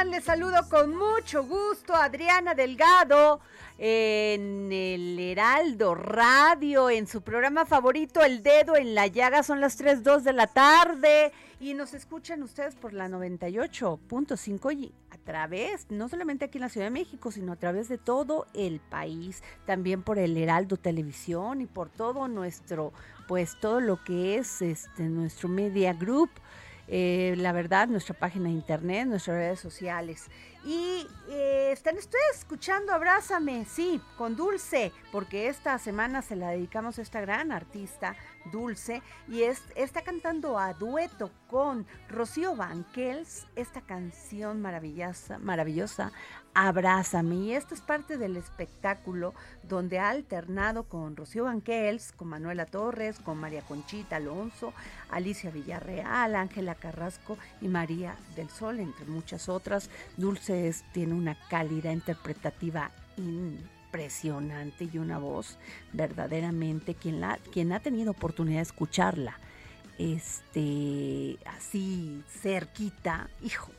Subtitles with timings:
[0.00, 0.10] Están?
[0.10, 3.40] Les saludo con mucho gusto, Adriana Delgado,
[3.78, 9.76] en el Heraldo Radio, en su programa favorito, El Dedo en la Llaga, son las
[9.76, 15.86] 3, 2 de la tarde, y nos escuchan ustedes por la 98.5 y a través,
[15.90, 19.42] no solamente aquí en la Ciudad de México, sino a través de todo el país,
[19.66, 22.92] también por el Heraldo Televisión y por todo nuestro,
[23.28, 26.30] pues todo lo que es este nuestro Media Group.
[26.92, 30.28] Eh, la verdad, nuestra página de internet, nuestras redes sociales.
[30.64, 36.98] Y eh, están ustedes escuchando Abrázame, sí, con Dulce, porque esta semana se la dedicamos
[36.98, 38.16] a esta gran artista,
[38.52, 46.12] Dulce, y es, está cantando a dueto con Rocío Banquels esta canción maravillosa, maravillosa,
[46.52, 47.36] Abrázame.
[47.36, 53.20] Y esto es parte del espectáculo donde ha alternado con Rocío Banquels, con Manuela Torres,
[53.20, 54.72] con María Conchita Alonso,
[55.10, 59.90] Alicia Villarreal, Ángela Carrasco y María del Sol, entre muchas otras.
[60.16, 62.90] Dulce es- tiene una calidad interpretativa
[63.90, 65.58] impresionante y una voz
[65.92, 69.36] verdaderamente quien, la, quien ha tenido oportunidad de escucharla
[69.98, 73.70] este así cerquita, hijo,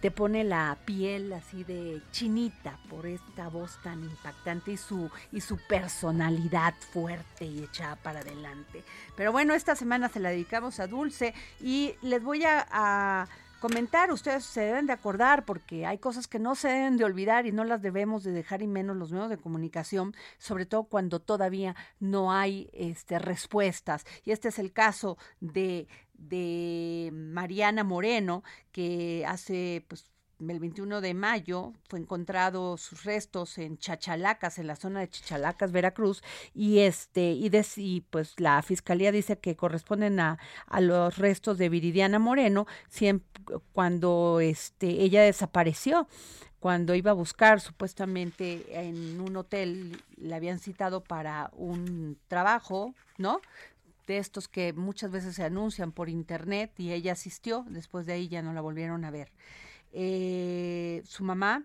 [0.00, 5.40] te pone la piel así de chinita por esta voz tan impactante y su y
[5.40, 8.84] su personalidad fuerte y echada para adelante.
[9.16, 13.26] Pero bueno, esta semana se la dedicamos a Dulce y les voy a, a
[13.60, 17.46] comentar, ustedes se deben de acordar porque hay cosas que no se deben de olvidar
[17.46, 21.20] y no las debemos de dejar y menos los medios de comunicación, sobre todo cuando
[21.20, 24.04] todavía no hay este respuestas.
[24.24, 25.86] Y este es el caso de
[26.20, 30.09] de Mariana Moreno, que hace pues
[30.48, 35.72] el 21 de mayo fue encontrado sus restos en Chachalacas, en la zona de Chachalacas,
[35.72, 36.22] Veracruz,
[36.54, 41.58] y este, y, des- y, pues la fiscalía dice que corresponden a, a los restos
[41.58, 42.66] de Viridiana Moreno,
[43.72, 46.08] cuando este, ella desapareció
[46.58, 53.40] cuando iba a buscar supuestamente en un hotel, la habían citado para un trabajo, ¿no?
[54.06, 58.28] De estos que muchas veces se anuncian por internet y ella asistió, después de ahí
[58.28, 59.32] ya no la volvieron a ver.
[59.92, 61.64] Eh, su mamá,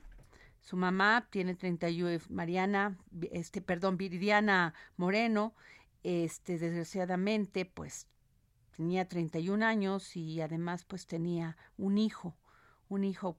[0.62, 2.98] su mamá tiene 31, Mariana,
[3.32, 5.54] este, perdón, Viridiana Moreno,
[6.04, 8.08] este, desgraciadamente, pues
[8.76, 12.36] tenía 31 años y además pues tenía un hijo,
[12.90, 13.38] un hijo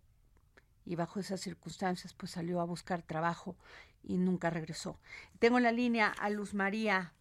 [0.85, 3.57] y bajo esas circunstancias pues salió a buscar trabajo
[4.03, 4.99] y nunca regresó.
[5.39, 7.13] Tengo en la línea a Luz María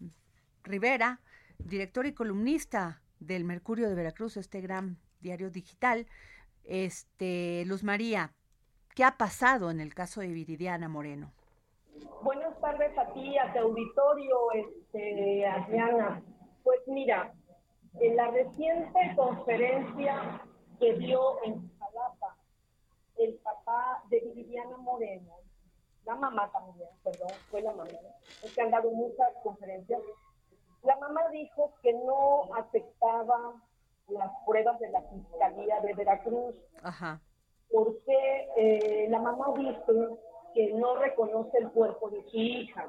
[0.63, 1.19] Rivera,
[1.57, 6.07] directora y columnista del Mercurio de Veracruz, este gran diario digital.
[6.65, 8.31] Este, Luz María,
[8.95, 11.33] ¿Qué ha pasado en el caso de Viridiana Moreno?
[12.23, 16.23] Buenas tardes a ti, a tu auditorio, este, Adriana.
[16.63, 17.33] Pues mira,
[17.99, 20.41] en la reciente conferencia
[20.79, 22.37] que dio en Jalapa
[23.17, 25.33] el papá de Viviana Moreno,
[26.05, 27.89] la mamá también, perdón, fue la mamá,
[28.43, 30.01] es que han dado muchas conferencias,
[30.83, 33.61] la mamá dijo que no aceptaba
[34.07, 36.55] las pruebas de la Fiscalía de Veracruz.
[36.83, 37.21] Ajá.
[37.69, 40.17] Porque eh, la mamá dice
[40.53, 42.85] que no reconoce el cuerpo de su hija.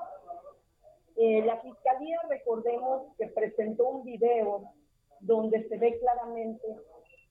[1.16, 4.70] Eh, la Fiscalía, recordemos que presentó un video
[5.20, 6.66] donde se ve claramente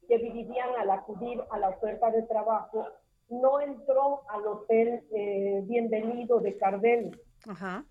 [0.08, 2.86] que Viridiana al acudir a la oferta de trabajo
[3.30, 7.20] no entró al hotel eh, Bienvenido de Cardel.
[7.48, 7.86] Ajá.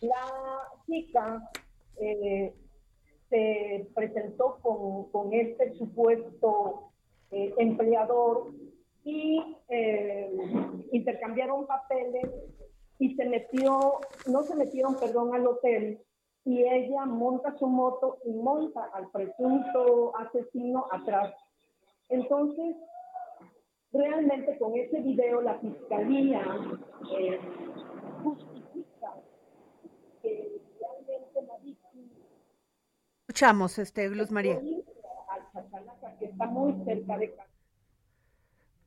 [0.00, 0.24] La
[0.86, 1.42] chica
[2.00, 2.54] eh,
[3.28, 6.90] se presentó con, con este supuesto
[7.30, 8.52] eh, empleador
[9.04, 10.30] y eh,
[10.92, 12.26] intercambiaron papeles
[12.98, 16.00] y se metió, no se metieron, perdón, al hotel
[16.44, 21.34] y ella monta su moto y monta al presunto asesino atrás.
[22.08, 22.76] Entonces,
[23.92, 26.42] realmente con ese video la fiscalía
[27.18, 27.38] eh,
[28.22, 29.14] justifica
[30.22, 32.08] que realmente la víctima
[33.38, 34.56] Escuchamos, este, Luz María.
[34.56, 37.48] al Chachalaca, que está muy cerca de casa.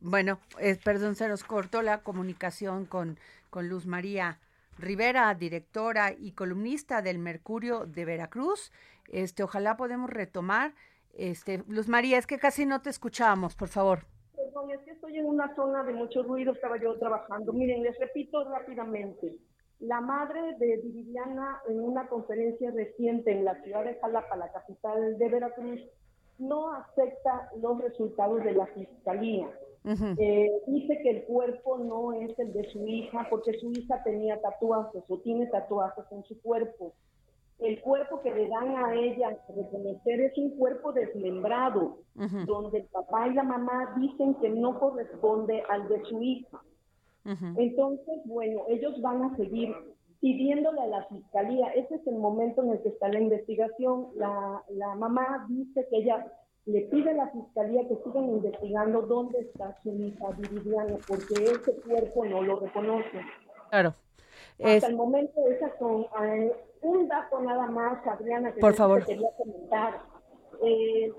[0.01, 3.17] Bueno, eh, perdón, se nos cortó la comunicación con,
[3.49, 4.39] con Luz María
[4.77, 8.73] Rivera, directora y columnista del Mercurio de Veracruz.
[9.07, 10.73] Este, ojalá podemos retomar.
[11.13, 13.99] Este, Luz María, es que casi no te escuchábamos, por favor.
[14.35, 17.53] Perdón, es que estoy en una zona de mucho ruido, estaba yo trabajando.
[17.53, 19.39] Miren, les repito rápidamente.
[19.81, 25.17] La madre de Viviana, en una conferencia reciente en la ciudad de Jalapa, la capital
[25.17, 25.79] de Veracruz,
[26.37, 29.49] no acepta los resultados de la fiscalía.
[29.83, 34.39] Eh, dice que el cuerpo no es el de su hija porque su hija tenía
[34.39, 36.93] tatuajes o tiene tatuajes en su cuerpo.
[37.57, 41.97] El cuerpo que le dan a ella reconocer es un cuerpo desmembrado,
[42.45, 46.61] donde el papá y la mamá dicen que no corresponde al de su hija.
[47.25, 49.73] Entonces, bueno, ellos van a seguir
[50.19, 51.67] pidiéndole a la fiscalía.
[51.73, 54.07] Ese es el momento en el que está la investigación.
[54.15, 56.31] La, la mamá dice que ella
[56.65, 61.75] le pide a la fiscalía que sigan investigando dónde está su hija Viridiana, porque ese
[61.81, 63.19] cuerpo no lo reconoce.
[63.69, 63.95] Claro.
[64.59, 66.51] Hasta Es- el momento, esas son eh,
[66.83, 69.03] un dato nada más, Adriana, que Por favor.
[69.05, 70.01] quería comentar.
[70.63, 71.11] Eh,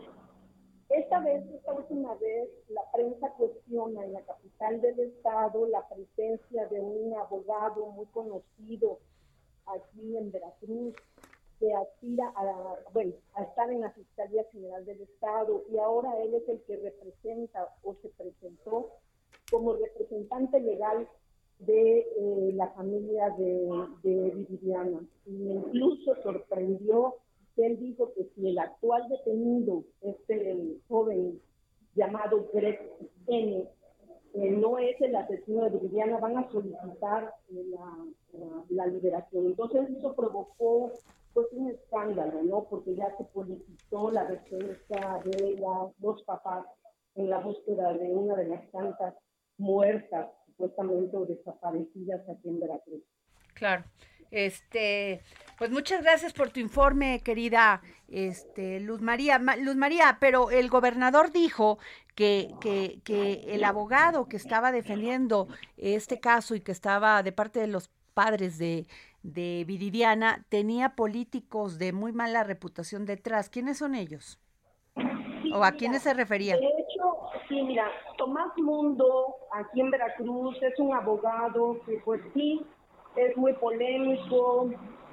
[0.94, 6.66] esta vez, esta última vez, la prensa cuestiona en la capital del estado la presencia
[6.66, 8.98] de un abogado muy conocido
[9.66, 10.94] aquí en Veracruz
[11.58, 16.34] que aspira a, bueno, a estar en la Fiscalía General del Estado y ahora él
[16.34, 18.90] es el que representa o se presentó
[19.50, 21.08] como representante legal
[21.60, 23.68] de eh, la familia de,
[24.02, 25.06] de Viridiana.
[25.26, 27.14] Y incluso sorprendió
[27.56, 31.40] él dijo que si el actual detenido, este el joven
[31.94, 32.80] llamado Greg
[33.26, 33.68] N.,
[34.34, 38.06] eh, no es el asesino de Viridiana, van a solicitar eh, la,
[38.38, 39.44] la- la liberación.
[39.46, 40.90] Entonces eso provocó
[41.34, 42.64] pues un escándalo, ¿no?
[42.64, 46.64] Porque ya se politizó la defensa de las dos papás
[47.14, 49.14] en la búsqueda de una de las tantas
[49.58, 53.02] muertas, supuestamente o desaparecidas aquí en Veracruz.
[53.54, 53.84] Claro.
[54.32, 55.20] Este,
[55.58, 59.38] pues muchas gracias por tu informe, querida este, Luz María.
[59.38, 61.78] Ma- Luz María, pero el gobernador dijo
[62.14, 67.60] que, que, que el abogado que estaba defendiendo este caso y que estaba de parte
[67.60, 68.86] de los padres de,
[69.22, 73.50] de Viridiana tenía políticos de muy mala reputación detrás.
[73.50, 74.38] ¿Quiénes son ellos?
[75.42, 76.56] Sí, ¿O a mira, quiénes se refería?
[76.56, 77.86] De hecho, sí, mira,
[78.16, 82.62] Tomás Mundo, aquí en Veracruz, es un abogado que, pues sí,
[83.16, 84.70] es muy polémico,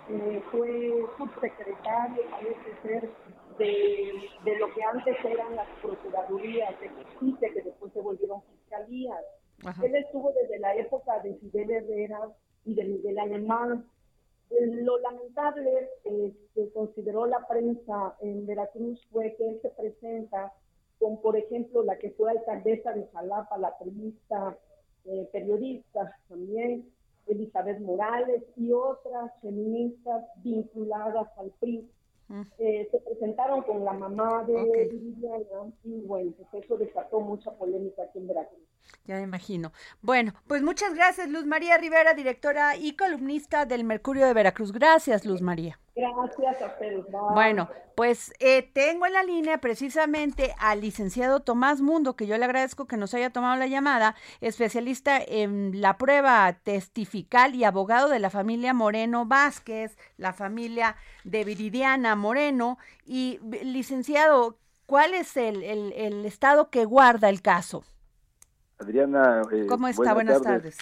[0.10, 3.10] eh, fue subsecretario, parece ser,
[3.58, 9.20] de, de lo que antes eran las procuradurías de justicia, que después se volvieron fiscalías.
[9.66, 9.86] Ajá.
[9.86, 12.30] Él estuvo desde la época de Fidel Herrera
[12.66, 13.86] y de Miguel Alemán.
[14.50, 20.54] Eh, Lo lamentable eh, que consideró la prensa en Veracruz fue que él se presenta
[20.98, 24.58] con, por ejemplo, la que fue alcaldesa de Jalapa, la periodista,
[25.06, 26.90] eh, periodista también,
[27.30, 31.90] Elizabeth Morales y otras feministas vinculadas al PRI.
[32.28, 32.42] Mm.
[32.60, 34.92] Eh, se presentaron con la mamá de Ok.
[34.92, 38.62] Viridiana y bueno, pues eso desató mucha polémica aquí en Veracruz.
[39.06, 39.74] Ya me imagino.
[40.04, 44.72] Bueno, pues muchas gracias, Luz María Rivera, directora y columnista del Mercurio de Veracruz.
[44.72, 45.80] Gracias, Luz María.
[45.96, 47.06] Gracias a ustedes.
[47.34, 52.46] Bueno, pues eh, tengo en la línea precisamente al licenciado Tomás Mundo, que yo le
[52.46, 58.20] agradezco que nos haya tomado la llamada, especialista en la prueba testifical y abogado de
[58.20, 62.78] la familia Moreno Vázquez, la familia de Viridiana Moreno.
[63.06, 67.84] Y, licenciado, ¿cuál es el, el, el estado que guarda el caso?
[68.80, 70.14] Adriana, eh, ¿Cómo está?
[70.14, 70.78] Buenas, tardes.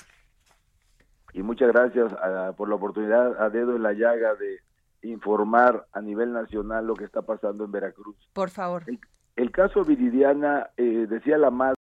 [1.33, 4.59] Y muchas gracias ah, por la oportunidad a dedo en la llaga de
[5.01, 8.15] informar a nivel nacional lo que está pasando en Veracruz.
[8.33, 8.83] Por favor.
[8.87, 8.99] El,
[9.35, 11.77] el caso Viridiana, eh, decía la madre,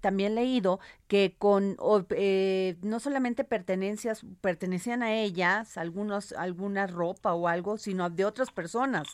[0.00, 1.76] también leído que con
[2.10, 8.50] eh, no solamente pertenencias pertenecían a ellas algunos alguna ropa o algo sino de otras
[8.50, 9.08] personas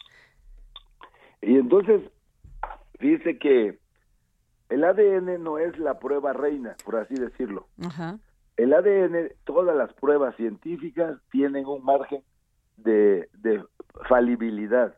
[1.41, 2.03] y entonces
[2.99, 3.79] dice que
[4.75, 7.69] el ADN no es la prueba reina, por así decirlo.
[7.81, 8.19] Ajá.
[8.57, 12.23] El ADN, todas las pruebas científicas tienen un margen
[12.77, 13.65] de, de
[14.09, 14.97] falibilidad.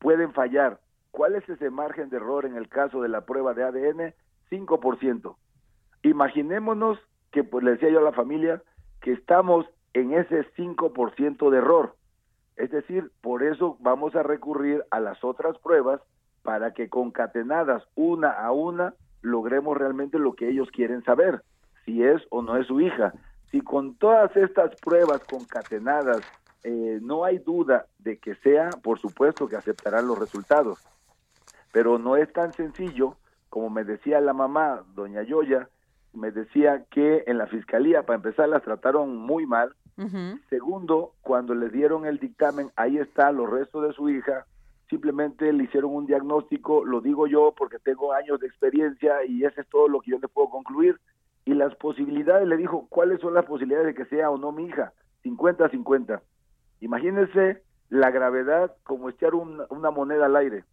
[0.00, 0.80] Pueden fallar.
[1.12, 4.14] ¿Cuál es ese margen de error en el caso de la prueba de ADN?
[4.50, 5.36] 5%.
[6.02, 6.98] Imaginémonos
[7.30, 8.62] que, pues le decía yo a la familia,
[9.00, 11.94] que estamos en ese 5% de error.
[12.56, 16.00] Es decir, por eso vamos a recurrir a las otras pruebas
[16.42, 18.94] para que concatenadas una a una
[19.24, 21.42] logremos realmente lo que ellos quieren saber,
[21.84, 23.14] si es o no es su hija.
[23.50, 26.20] Si con todas estas pruebas concatenadas
[26.62, 30.78] eh, no hay duda de que sea, por supuesto que aceptarán los resultados.
[31.72, 33.16] Pero no es tan sencillo,
[33.48, 35.68] como me decía la mamá, doña Yoya,
[36.12, 39.74] me decía que en la fiscalía, para empezar, las trataron muy mal.
[39.96, 40.40] Uh -huh.
[40.48, 44.46] Segundo, cuando le dieron el dictamen, ahí está los restos de su hija,
[44.88, 49.62] simplemente le hicieron un diagnóstico, lo digo yo porque tengo años de experiencia y ese
[49.62, 50.98] es todo lo que yo le puedo concluir.
[51.44, 54.64] Y las posibilidades, le dijo, ¿cuáles son las posibilidades de que sea o no mi
[54.64, 54.92] hija?
[55.24, 56.20] 50-50.
[56.80, 60.64] Imagínense la gravedad como echar un, una moneda al aire.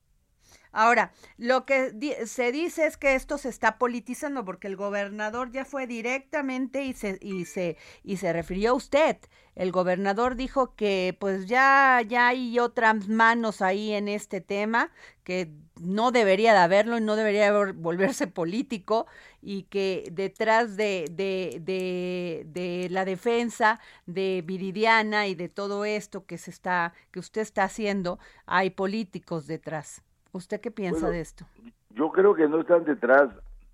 [0.73, 5.65] Ahora, lo que se dice es que esto se está politizando porque el gobernador ya
[5.65, 9.17] fue directamente y se y se y se refirió a usted.
[9.55, 14.91] El gobernador dijo que pues ya ya hay otras manos ahí en este tema
[15.25, 19.07] que no debería de haberlo y no debería de volverse político
[19.41, 26.25] y que detrás de, de, de, de la defensa de Viridiana y de todo esto
[26.25, 30.01] que se está que usted está haciendo hay políticos detrás.
[30.33, 31.45] ¿Usted qué piensa bueno, de esto?
[31.91, 33.29] Yo creo que no están detrás,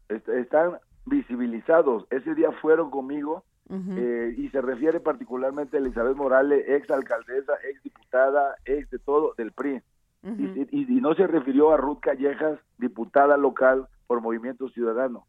[0.09, 2.05] est están visibilizados.
[2.09, 3.97] Ese día fueron conmigo uh -huh.
[3.97, 9.33] eh, y se refiere particularmente a Elizabeth Morales, ex alcaldesa, ex diputada, ex de todo
[9.37, 9.81] del PRI.
[10.23, 10.67] Uh -huh.
[10.71, 15.27] y, y, y, no se refirió a Ruth Callejas, diputada local por Movimiento Ciudadano.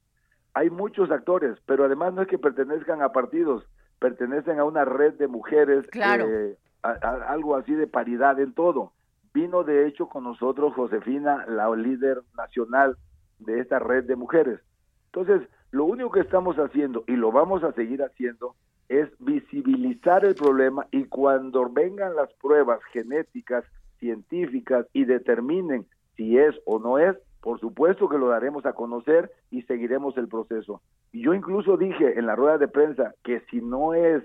[0.55, 3.65] Hay muchos actores, pero además no es que pertenezcan a partidos,
[3.99, 6.27] pertenecen a una red de mujeres, claro.
[6.27, 8.93] eh, a, a, algo así de paridad en todo.
[9.33, 12.97] Vino de hecho con nosotros Josefina, la líder nacional
[13.39, 14.61] de esta red de mujeres.
[15.07, 18.55] Entonces, lo único que estamos haciendo y lo vamos a seguir haciendo
[18.89, 23.65] es visibilizar el problema y cuando vengan las pruebas genéticas,
[23.99, 29.31] científicas y determinen si es o no es, por supuesto que lo daremos a conocer
[29.51, 30.81] y seguiremos el proceso.
[31.13, 34.25] Y yo incluso dije en la rueda de prensa que si no es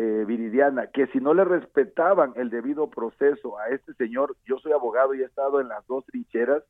[0.00, 4.70] eh, Viridiana, que si no le respetaban el debido proceso a este señor, yo soy
[4.70, 6.62] abogado y he estado en las dos trincheras,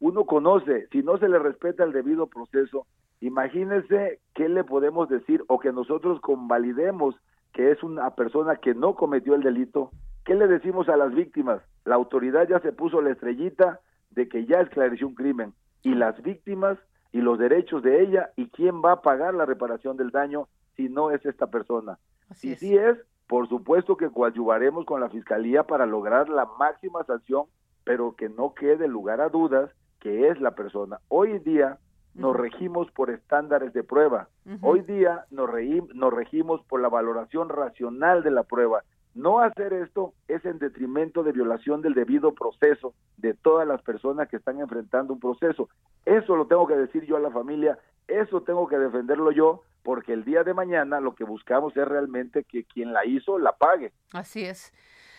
[0.00, 2.86] uno conoce, si no se le respeta el debido proceso,
[3.22, 7.14] imagínense qué le podemos decir o que nosotros convalidemos
[7.54, 9.90] que es una persona que no cometió el delito,
[10.26, 11.62] ¿qué le decimos a las víctimas?
[11.86, 16.20] La autoridad ya se puso la estrellita de que ya esclareció un crimen y las
[16.22, 16.76] víctimas
[17.12, 20.90] y los derechos de ella y quién va a pagar la reparación del daño si
[20.90, 21.98] no es esta persona.
[22.34, 22.58] Así y es.
[22.58, 27.46] si es, por supuesto que coadyuvaremos con la Fiscalía para lograr la máxima sanción,
[27.84, 31.00] pero que no quede lugar a dudas que es la persona.
[31.08, 31.78] Hoy en día
[32.14, 32.42] nos uh -huh.
[32.42, 34.28] regimos por estándares de prueba.
[34.44, 34.58] Uh -huh.
[34.62, 35.48] Hoy día nos,
[35.94, 38.84] nos regimos por la valoración racional de la prueba.
[39.14, 44.28] No hacer esto es en detrimento de violación del debido proceso de todas las personas
[44.28, 45.68] que están enfrentando un proceso.
[46.04, 47.78] Eso lo tengo que decir yo a la familia,
[48.08, 52.44] eso tengo que defenderlo yo, porque el día de mañana lo que buscamos es realmente
[52.44, 53.92] que quien la hizo la pague.
[54.12, 54.72] Así es.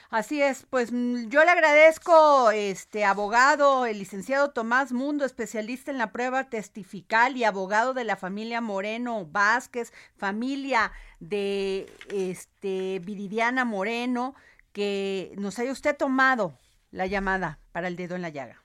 [0.09, 5.97] Así es, pues mm, yo le agradezco, este abogado, el licenciado Tomás Mundo, especialista en
[5.97, 14.35] la prueba testifical y abogado de la familia Moreno Vázquez, familia de este Viridiana Moreno,
[14.73, 16.57] que nos haya usted tomado
[16.91, 18.61] la llamada para el dedo en la llaga.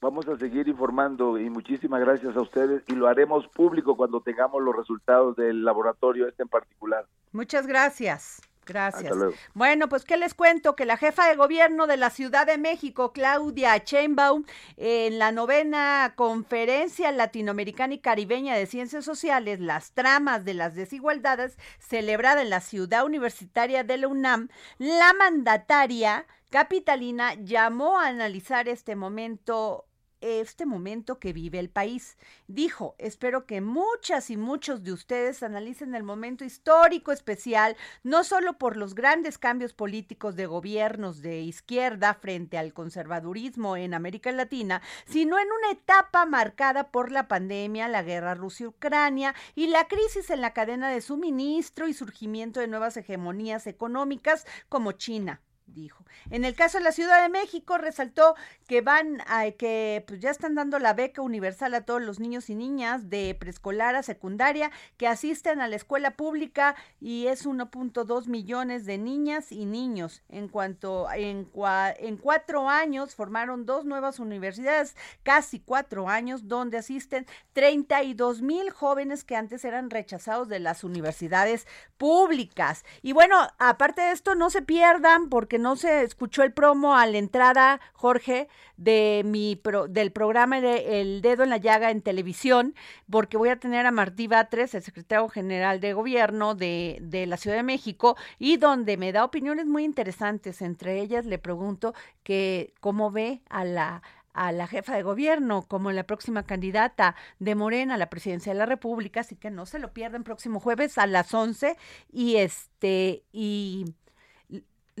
[0.00, 4.62] Vamos a seguir informando y muchísimas gracias a ustedes y lo haremos público cuando tengamos
[4.62, 7.06] los resultados del laboratorio este en particular.
[7.32, 8.40] Muchas gracias.
[8.66, 9.12] Gracias.
[9.54, 13.12] Bueno, pues qué les cuento que la jefa de gobierno de la Ciudad de México,
[13.12, 14.44] Claudia Sheinbaum,
[14.76, 21.58] en la novena conferencia latinoamericana y caribeña de ciencias sociales, las tramas de las desigualdades,
[21.78, 24.48] celebrada en la ciudad universitaria de la UNAM,
[24.78, 29.86] la mandataria capitalina llamó a analizar este momento
[30.20, 32.16] este momento que vive el país.
[32.46, 38.58] Dijo, espero que muchas y muchos de ustedes analicen el momento histórico especial, no solo
[38.58, 44.82] por los grandes cambios políticos de gobiernos de izquierda frente al conservadurismo en América Latina,
[45.06, 50.40] sino en una etapa marcada por la pandemia, la guerra Rusia-Ucrania y la crisis en
[50.40, 55.40] la cadena de suministro y surgimiento de nuevas hegemonías económicas como China
[55.72, 56.04] dijo.
[56.30, 58.34] En el caso de la Ciudad de México, resaltó
[58.66, 62.50] que van a que pues ya están dando la beca universal a todos los niños
[62.50, 68.26] y niñas de preescolar a secundaria que asisten a la escuela pública y es 1.2
[68.26, 70.22] millones de niñas y niños.
[70.28, 71.50] En cuanto en,
[71.98, 79.24] en cuatro años formaron dos nuevas universidades, casi cuatro años, donde asisten 32 mil jóvenes
[79.24, 81.66] que antes eran rechazados de las universidades
[81.98, 82.84] públicas.
[83.02, 87.06] Y bueno, aparte de esto, no se pierdan porque no se escuchó el promo a
[87.06, 92.02] la entrada, Jorge, de mi pro, del programa de El Dedo en la Llaga en
[92.02, 92.74] televisión,
[93.10, 97.36] porque voy a tener a Martí Batres, el secretario general de gobierno de, de la
[97.36, 100.62] Ciudad de México, y donde me da opiniones muy interesantes.
[100.62, 104.02] Entre ellas le pregunto que cómo ve a la
[104.32, 108.58] a la jefa de gobierno como la próxima candidata de Morena a la presidencia de
[108.58, 111.76] la República, así que no se lo pierdan próximo jueves a las 11
[112.12, 113.86] y este y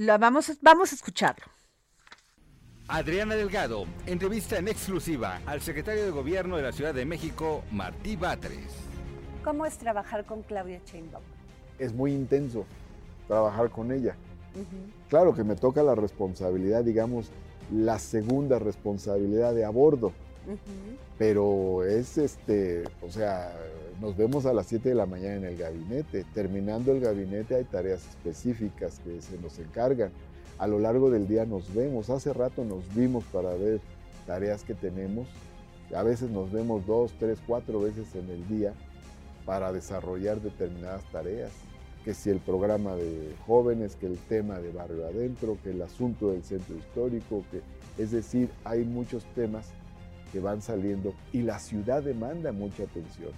[0.00, 1.44] lo vamos, vamos a escucharlo.
[2.88, 8.16] Adriana Delgado, entrevista en exclusiva al secretario de Gobierno de la Ciudad de México, Martí
[8.16, 8.72] Batres.
[9.44, 11.22] ¿Cómo es trabajar con Claudia Sheinbaum?
[11.78, 12.64] Es muy intenso
[13.28, 14.16] trabajar con ella.
[14.54, 15.08] Uh -huh.
[15.10, 17.30] Claro que me toca la responsabilidad, digamos,
[17.70, 20.14] la segunda responsabilidad de a bordo.
[21.18, 23.52] Pero es este, o sea,
[24.00, 26.24] nos vemos a las 7 de la mañana en el gabinete.
[26.34, 30.10] Terminando el gabinete hay tareas específicas que se nos encargan.
[30.58, 32.10] A lo largo del día nos vemos.
[32.10, 33.80] Hace rato nos vimos para ver
[34.26, 35.28] tareas que tenemos.
[35.94, 38.72] A veces nos vemos dos, tres, cuatro veces en el día
[39.44, 41.50] para desarrollar determinadas tareas.
[42.04, 46.30] Que si el programa de jóvenes, que el tema de barrio adentro, que el asunto
[46.30, 47.60] del centro histórico, que
[48.02, 49.66] es decir, hay muchos temas
[50.32, 53.30] que van saliendo y la ciudad demanda mucha atención.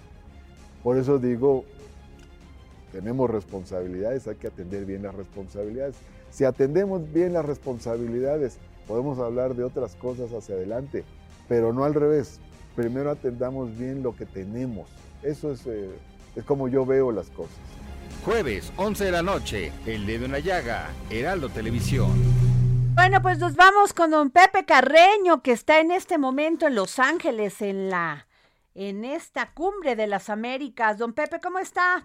[0.83, 1.65] Por eso digo,
[2.91, 5.95] tenemos responsabilidades, hay que atender bien las responsabilidades.
[6.29, 11.03] Si atendemos bien las responsabilidades, podemos hablar de otras cosas hacia adelante,
[11.47, 12.39] pero no al revés.
[12.75, 14.89] Primero atendamos bien lo que tenemos.
[15.21, 15.89] Eso es, eh,
[16.35, 17.57] es como yo veo las cosas.
[18.25, 22.42] Jueves, 11 de la noche, El Dedo en la Llaga, Heraldo Televisión.
[22.95, 26.99] Bueno, pues nos vamos con don Pepe Carreño, que está en este momento en Los
[26.99, 28.27] Ángeles, en la
[28.75, 30.97] en esta cumbre de las Américas.
[30.97, 32.03] Don Pepe, ¿cómo está?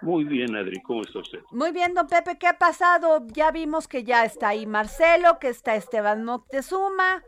[0.00, 1.40] Muy bien, Adri, ¿cómo está usted?
[1.50, 3.26] Muy bien, don Pepe, ¿qué ha pasado?
[3.28, 7.22] Ya vimos que ya está ahí Marcelo, que está Esteban Moctezuma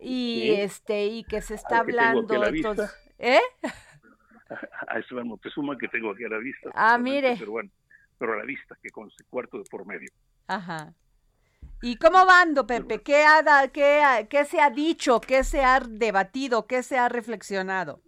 [0.00, 0.50] y ¿Sí?
[0.60, 3.26] este y que se está Al que hablando tengo aquí a la entonces, vista.
[3.26, 3.40] ¿eh?
[4.88, 6.70] A Esteban Moctezuma que tengo aquí a la vista.
[6.74, 7.36] Ah, mire.
[7.38, 7.70] Pero bueno,
[8.18, 10.08] pero a la vista, que con este cuarto de por medio.
[10.46, 10.94] Ajá.
[11.82, 13.02] ¿Y cómo van, don Pepe?
[13.02, 15.20] ¿Qué, ha qué, ¿Qué se ha dicho?
[15.20, 16.66] ¿Qué se ha debatido?
[16.66, 18.00] ¿Qué se ha reflexionado?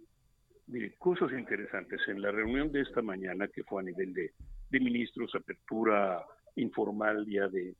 [0.67, 1.99] Mire, cosas interesantes.
[2.07, 4.31] En la reunión de esta mañana, que fue a nivel de,
[4.69, 6.23] de ministros, apertura
[6.55, 7.75] informal ya de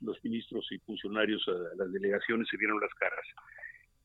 [0.00, 3.24] los ministros y funcionarios a las delegaciones, se vieron las caras.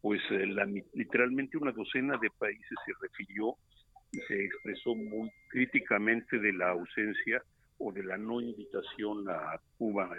[0.01, 3.55] Pues eh, la literalmente una docena de países se refirió
[4.11, 7.41] y se expresó muy críticamente de la ausencia
[7.79, 10.09] o de la no invitación a Cuba,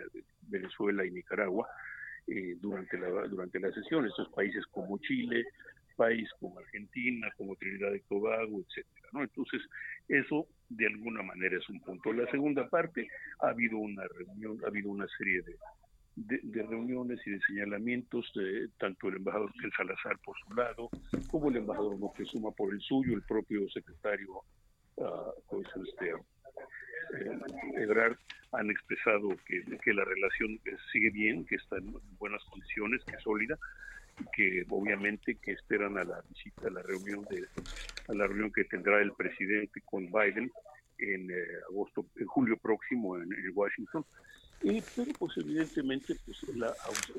[0.43, 1.69] Venezuela y Nicaragua
[2.27, 4.07] eh, durante la durante la sesión.
[4.07, 5.45] Estos países como Chile,
[5.97, 9.23] país como Argentina, como Trinidad y Tobago, etcétera, ¿no?
[9.23, 9.61] Entonces,
[10.09, 12.13] eso de alguna manera es un punto.
[12.13, 13.09] La segunda parte,
[13.41, 15.57] ha habido una reunión, ha habido una serie de,
[16.15, 20.89] de, de reuniones y de señalamientos, de, tanto el embajador Ken Salazar por su lado,
[21.31, 24.43] como el embajador Moctezuma por el suyo, el propio secretario,
[25.01, 26.13] ah, pues, este,
[27.77, 28.17] Ebrard
[28.53, 33.17] han expresado que, que la relación eh, sigue bien, que está en buenas condiciones, que
[33.17, 33.59] es sólida,
[34.33, 37.47] que obviamente que esperan a la visita, a la reunión de,
[38.09, 40.51] a la reunión que tendrá el presidente con Biden
[40.99, 44.05] en eh, agosto, en julio próximo en, en Washington.
[44.63, 46.75] Y, pero pues evidentemente pues la,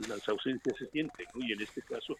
[0.09, 1.45] las ausencias se sienten, ¿no?
[1.45, 2.17] y en este caso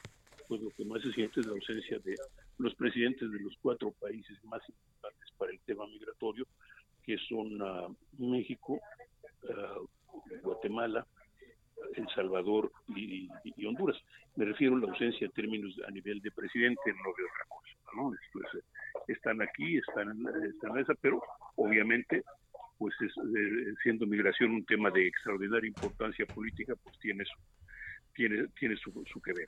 [0.48, 2.16] pues lo que más se siente es la ausencia de
[2.58, 6.48] los presidentes de los cuatro países más importantes para el tema migratorio,
[7.10, 7.88] que son ah,
[8.20, 8.80] México,
[9.50, 9.80] ah,
[10.44, 11.08] Guatemala,
[11.96, 13.28] El Salvador y,
[13.66, 13.98] Honduras.
[14.36, 17.74] Me refiero a la ausencia en términos a nivel de presidente, no de otra cosa.
[17.96, 18.62] ¿no?
[19.08, 21.20] Están aquí, están, están en esa, pero
[21.56, 22.24] obviamente
[22.78, 27.40] pues es, eh, siendo migración un tema de extraordinaria importancia política, pues tiene su,
[28.14, 29.48] tiene, tiene su, su que ver.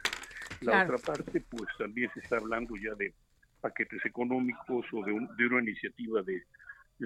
[0.61, 3.13] La otra parte, pues también se está hablando ya de
[3.61, 6.41] paquetes económicos o de, de una iniciativa de,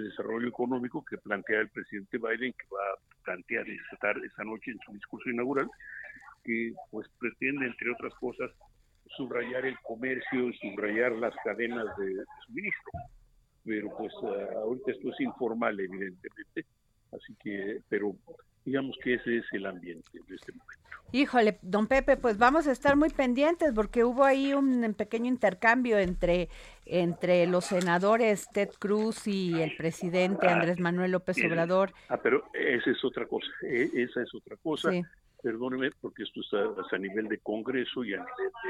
[0.03, 4.79] desarrollo económico que plantea el presidente Biden, que va a plantear esta, esta noche en
[4.86, 5.69] su discurso inaugural,
[6.43, 8.51] que pues pretende, entre otras cosas,
[9.15, 12.91] subrayar el comercio, subrayar las cadenas de suministro.
[13.63, 16.65] Pero pues ah, ahorita esto es informal evidentemente,
[17.12, 18.15] así que, pero
[18.65, 20.86] digamos que ese es el ambiente de este momento.
[21.12, 25.97] Híjole, don Pepe, pues vamos a estar muy pendientes porque hubo ahí un pequeño intercambio
[25.97, 26.49] entre,
[26.86, 31.93] entre los senadores Ted Cruz y el presidente ah, Andrés Manuel López Obrador.
[32.10, 34.91] Ah, pero esa es otra cosa, e, esa es otra cosa.
[35.41, 38.69] Perdóneme, porque esto está a nivel de Congreso y a nivel de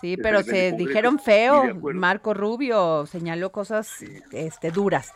[0.00, 1.74] Sí, pero se dijeron feo.
[1.94, 5.12] Marco Rubio señaló cosas este, duras.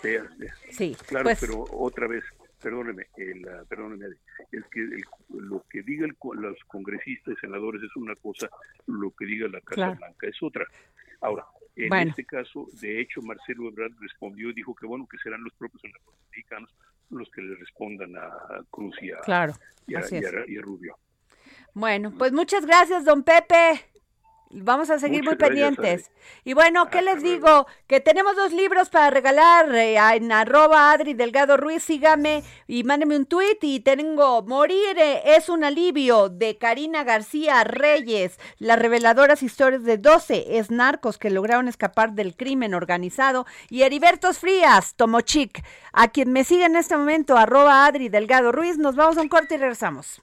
[0.71, 2.25] Sí, claro, pues pero otra vez,
[2.61, 4.07] perdóneme, el, perdóneme,
[4.53, 4.87] es que
[5.31, 8.49] lo que digan los congresistas y senadores es una cosa,
[8.87, 10.67] lo que diga la Casa Blanca es otra.
[11.21, 11.45] Ahora,
[11.77, 15.53] en este caso, de hecho, Marcelo Ebrard respondió y dijo que bueno, que serán los
[15.55, 16.75] propios senadores mexicanos
[17.11, 19.55] los que le respondan a Cruz y a,
[19.87, 20.99] y a Rubio.
[21.73, 23.85] Bueno, pues muchas gracias, don Pepe.
[24.51, 26.11] Vamos a seguir muy pendientes.
[26.43, 27.67] Y bueno, ¿qué les digo?
[27.87, 31.83] Que tenemos dos libros para regalar eh, en arroba Adri Delgado Ruiz.
[31.83, 33.59] Sígame y mándeme un tweet.
[33.61, 38.39] Y tengo Morir eh, es un alivio de Karina García Reyes.
[38.59, 43.45] Las reveladoras historias de 12 es narcos que lograron escapar del crimen organizado.
[43.69, 45.63] Y Heribertos Frías, Tomochic.
[45.93, 48.79] A quien me sigue en este momento, arroba Adri Delgado Ruiz.
[48.79, 50.23] Nos vamos a un corte y regresamos.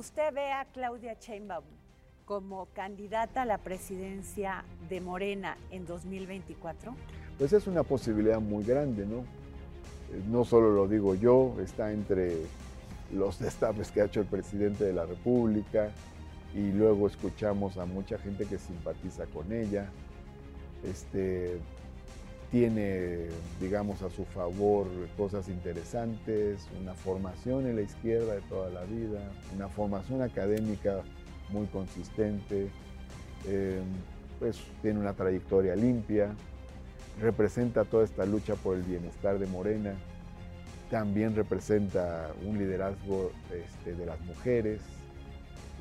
[0.00, 1.66] ¿Usted ve a Claudia Sheinbaum
[2.24, 6.94] como candidata a la presidencia de Morena en 2024?
[7.36, 9.18] Pues es una posibilidad muy grande, ¿no?
[9.18, 12.34] Eh, no solo lo digo yo, está entre
[13.12, 15.90] los destapes que ha hecho el presidente de la República
[16.54, 19.90] y luego escuchamos a mucha gente que simpatiza con ella.
[20.82, 21.58] Este,
[22.50, 23.28] tiene,
[23.60, 24.86] digamos, a su favor
[25.16, 29.20] cosas interesantes, una formación en la izquierda de toda la vida,
[29.54, 31.02] una formación académica
[31.50, 32.68] muy consistente,
[33.46, 33.80] eh,
[34.40, 36.34] pues tiene una trayectoria limpia,
[37.20, 39.94] representa toda esta lucha por el bienestar de Morena,
[40.90, 44.80] también representa un liderazgo este, de las mujeres,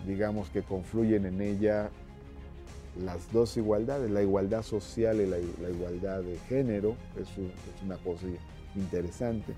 [0.05, 1.89] digamos que confluyen en ella
[2.97, 8.25] las dos igualdades, la igualdad social y la, igualdad de género, eso es una cosa
[8.75, 9.53] interesante.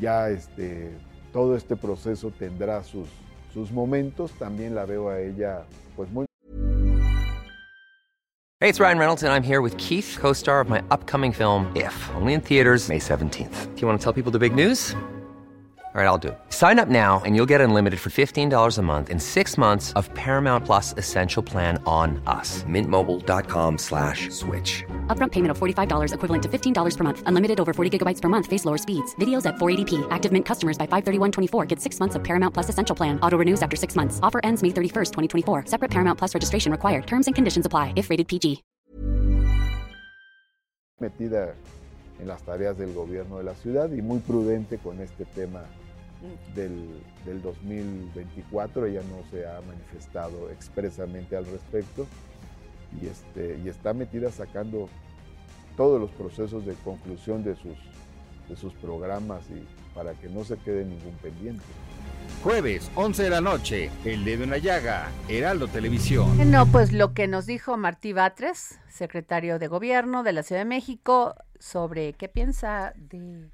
[0.00, 0.90] Ya este,
[1.32, 3.08] todo este proceso tendrá sus,
[3.52, 5.64] sus momentos, también la veo a ella
[5.96, 6.26] pues muy...
[8.60, 11.94] Hey, it's Ryan Reynolds and I'm here with Keith, co-star of my upcoming film If,
[12.14, 13.74] only in theaters May 17th.
[13.74, 14.96] Do you want to tell people the big news?
[15.94, 16.38] All right, I'll do it.
[16.48, 20.12] Sign up now and you'll get unlimited for $15 a month in six months of
[20.14, 22.64] Paramount Plus Essential Plan on us.
[22.64, 24.82] Mintmobile.com slash switch.
[25.06, 27.22] Upfront payment of $45 equivalent to $15 per month.
[27.26, 28.46] Unlimited over 40 gigabytes per month.
[28.46, 29.14] Face lower speeds.
[29.20, 30.04] Videos at 480p.
[30.10, 33.20] Active Mint customers by 531.24 get six months of Paramount Plus Essential Plan.
[33.20, 34.18] Auto renews after six months.
[34.20, 35.66] Offer ends May 31st, 2024.
[35.66, 37.06] Separate Paramount Plus registration required.
[37.06, 38.64] Terms and conditions apply if rated PG.
[41.00, 41.54] metida
[42.20, 45.64] en las tareas del gobierno de la ciudad y muy prudente con este tema
[46.54, 48.86] del, del 2024.
[48.86, 52.06] Ella no se ha manifestado expresamente al respecto
[53.00, 54.88] y, este, y está metida sacando
[55.76, 57.76] todos los procesos de conclusión de sus,
[58.48, 61.64] de sus programas y para que no se quede ningún pendiente.
[62.42, 66.50] Jueves, 11 de la noche, El Dedo en la Llaga, Heraldo Televisión.
[66.50, 70.66] No, pues lo que nos dijo Martí Batres, secretario de Gobierno de la Ciudad de
[70.66, 73.48] México, sobre qué piensa de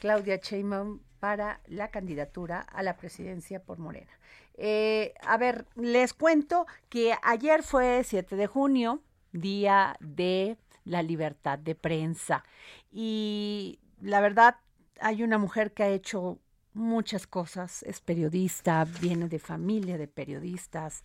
[0.00, 4.12] Claudia Sheinbaum para la candidatura a la presidencia por Morena.
[4.54, 11.58] Eh, a ver, les cuento que ayer fue 7 de junio, día de la libertad
[11.58, 12.44] de prensa.
[12.92, 14.58] Y la verdad,
[15.00, 16.38] hay una mujer que ha hecho
[16.74, 21.02] muchas cosas, es periodista, viene de familia de periodistas,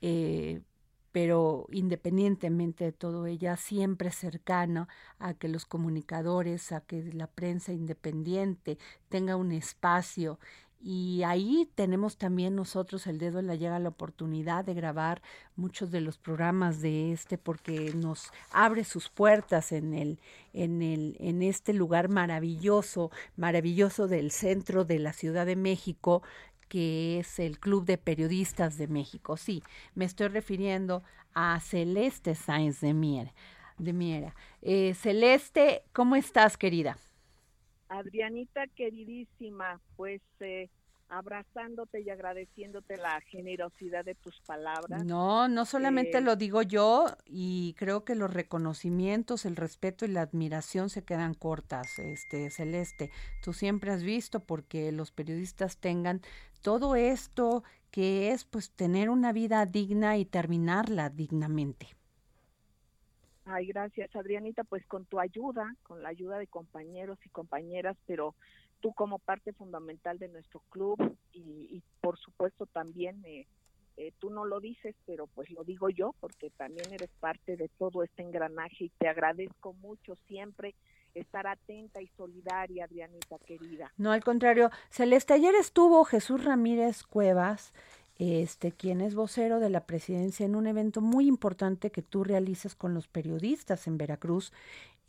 [0.00, 0.60] eh,
[1.20, 4.86] pero independientemente de todo ella, siempre cercana
[5.18, 8.78] a que los comunicadores, a que la prensa independiente
[9.08, 10.38] tenga un espacio.
[10.80, 15.20] Y ahí tenemos también nosotros el dedo en la llega la oportunidad de grabar
[15.56, 20.20] muchos de los programas de este porque nos abre sus puertas en el
[20.52, 26.22] en el en este lugar maravilloso, maravilloso del centro de la Ciudad de México
[26.68, 29.36] que es el Club de Periodistas de México.
[29.36, 29.62] Sí,
[29.94, 31.02] me estoy refiriendo
[31.34, 33.32] a Celeste Sáenz de Miera.
[33.78, 34.34] De Miera.
[34.62, 36.98] Eh, Celeste, ¿cómo estás, querida?
[37.88, 40.68] Adrianita queridísima, pues eh,
[41.08, 45.06] abrazándote y agradeciéndote la generosidad de tus palabras.
[45.06, 50.08] No, no solamente Eh, lo digo yo y creo que los reconocimientos, el respeto y
[50.08, 53.10] la admiración se quedan cortas, este Celeste.
[53.40, 56.22] Tú siempre has visto porque los periodistas tengan
[56.62, 61.88] todo esto que es pues tener una vida digna y terminarla dignamente.
[63.44, 68.34] Ay, gracias, Adrianita, pues con tu ayuda, con la ayuda de compañeros y compañeras, pero
[68.80, 73.46] tú como parte fundamental de nuestro club y, y por supuesto también, eh,
[73.96, 77.68] eh, tú no lo dices, pero pues lo digo yo, porque también eres parte de
[77.78, 80.74] todo este engranaje y te agradezco mucho siempre
[81.14, 83.92] estar atenta y solidaria, Adrianita querida.
[83.96, 87.72] No, al contrario, Celeste, ayer estuvo Jesús Ramírez Cuevas,
[88.18, 92.76] este, quien es vocero de la presidencia en un evento muy importante que tú realizas
[92.76, 94.52] con los periodistas en Veracruz.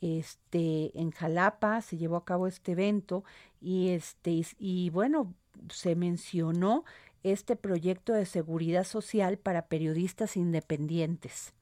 [0.02, 3.24] Este, en Jalapa se llevó a cabo este evento
[3.62, 5.34] y este, y, y bueno,
[5.70, 6.86] se mencionó
[7.24, 11.54] este proyecto de seguridad social para periodistas independientes.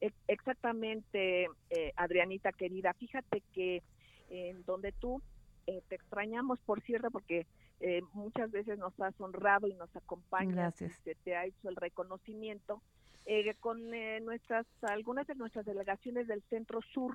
[0.00, 2.94] E- Exactamente, eh, Adrianita querida.
[2.94, 3.82] Fíjate que
[4.30, 5.22] en donde tú
[5.66, 7.46] eh, te extrañamos, por cierto, porque
[7.80, 10.54] eh, muchas veces nos has honrado y nos acompañas.
[10.54, 10.92] Gracias.
[11.00, 12.82] y Se te ha hecho el reconocimiento
[13.30, 17.14] eh, con eh, nuestras algunas de nuestras delegaciones del Centro Sur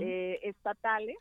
[0.00, 1.18] eh, estatales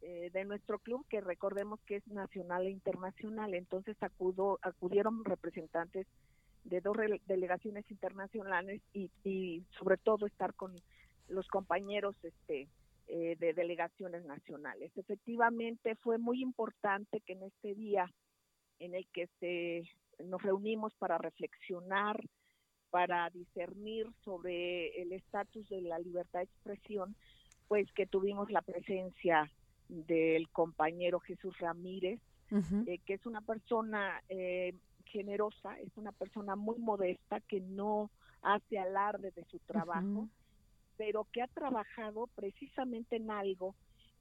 [0.00, 3.52] eh, de nuestro club, que recordemos que es nacional e internacional.
[3.54, 6.06] Entonces acudo, acudieron representantes
[6.64, 10.74] de dos delegaciones internacionales y, y sobre todo estar con
[11.28, 12.68] los compañeros este
[13.06, 14.92] eh, de delegaciones nacionales.
[14.96, 18.10] Efectivamente fue muy importante que en este día
[18.78, 19.82] en el que se,
[20.24, 22.18] nos reunimos para reflexionar,
[22.90, 27.14] para discernir sobre el estatus de la libertad de expresión,
[27.68, 29.50] pues que tuvimos la presencia
[29.88, 32.20] del compañero Jesús Ramírez,
[32.86, 34.74] eh, que es una persona eh,
[35.04, 38.10] generosa, es una persona muy modesta que no
[38.42, 40.28] hace alarde de su trabajo,
[40.96, 43.74] pero que ha trabajado precisamente en algo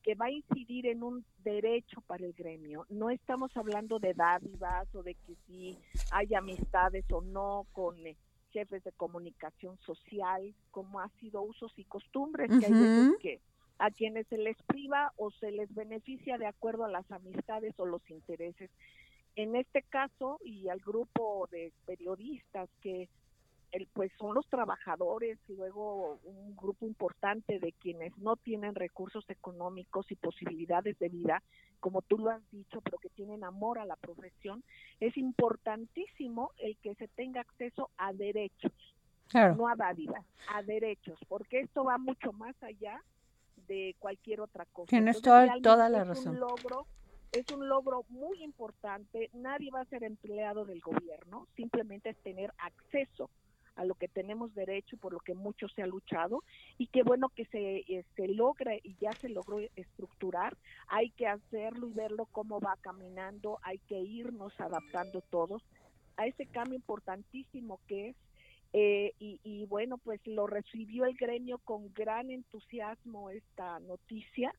[0.04, 2.86] que va a incidir en un derecho para el gremio.
[2.90, 5.78] No estamos hablando de dádivas o de que si
[6.12, 8.16] hay amistades o no con eh,
[8.52, 13.42] jefes de comunicación social, como ha sido usos y costumbres, que hay veces que
[13.80, 17.86] a quienes se les priva o se les beneficia de acuerdo a las amistades o
[17.86, 18.72] los intereses.
[19.36, 23.08] En este caso, y al grupo de periodistas que
[23.72, 29.30] el, pues son los trabajadores y luego un grupo importante de quienes no tienen recursos
[29.30, 31.44] económicos y posibilidades de vida,
[31.80, 34.64] como tú lo has dicho, pero que tienen amor a la profesión,
[35.00, 38.72] es importantísimo el que se tenga acceso a derechos,
[39.28, 39.56] Claro.
[39.56, 43.04] no a dádivas, a derechos, porque esto va mucho más allá
[43.68, 44.88] de cualquier otra cosa.
[44.90, 46.34] Tienes Entonces, toda- toda la es razón.
[46.36, 46.88] Un logro,
[47.34, 49.30] es un logro muy importante.
[49.34, 53.30] Nadie va a ser empleado del gobierno, simplemente es tener acceso
[53.78, 56.44] a lo que tenemos derecho, por lo que mucho se ha luchado,
[56.78, 60.58] y qué bueno que se, eh, se logre y ya se logró estructurar.
[60.88, 65.64] Hay que hacerlo y verlo cómo va caminando, hay que irnos adaptando todos
[66.18, 68.16] a ese cambio importantísimo que es
[68.74, 74.54] eh, y, y, bueno, pues lo recibió el gremio con gran entusiasmo esta noticia.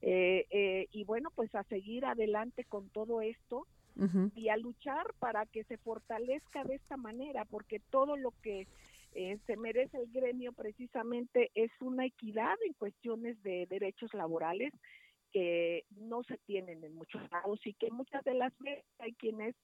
[0.00, 3.66] Eh, eh, y bueno, pues a seguir adelante con todo esto
[4.34, 8.66] y a luchar para que se fortalezca de esta manera, porque todo lo que
[9.12, 14.72] se merece el gremio precisamente es una equidad en cuestiones de derechos laborales
[15.32, 19.54] que no se tienen en muchos lados y que muchas de las veces hay quienes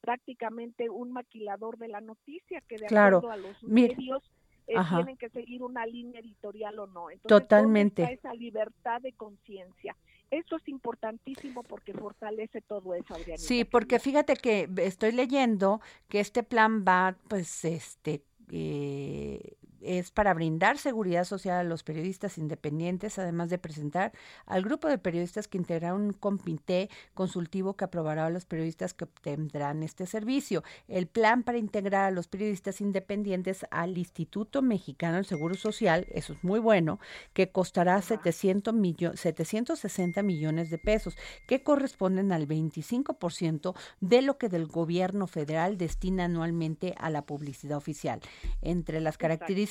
[0.00, 4.22] prácticamente un maquilador de la noticia que de acuerdo a los medios
[4.66, 7.10] eh, tienen que seguir una línea editorial o no.
[7.10, 8.02] Entonces, Totalmente.
[8.04, 9.96] esa libertad de conciencia.
[10.30, 13.14] Eso es importantísimo porque fortalece todo eso.
[13.36, 20.34] Sí, porque fíjate que estoy leyendo que este plan va, pues, este, eh, es para
[20.34, 24.12] brindar seguridad social a los periodistas independientes, además de presentar
[24.46, 29.04] al grupo de periodistas que integrarán un comité consultivo que aprobará a los periodistas que
[29.04, 30.62] obtendrán este servicio.
[30.88, 36.32] El plan para integrar a los periodistas independientes al Instituto Mexicano del Seguro Social, eso
[36.32, 37.00] es muy bueno,
[37.32, 38.74] que costará 700
[39.14, 41.16] 760 millones de pesos,
[41.46, 47.78] que corresponden al 25% de lo que del gobierno federal destina anualmente a la publicidad
[47.78, 48.20] oficial.
[48.62, 49.69] Entre las características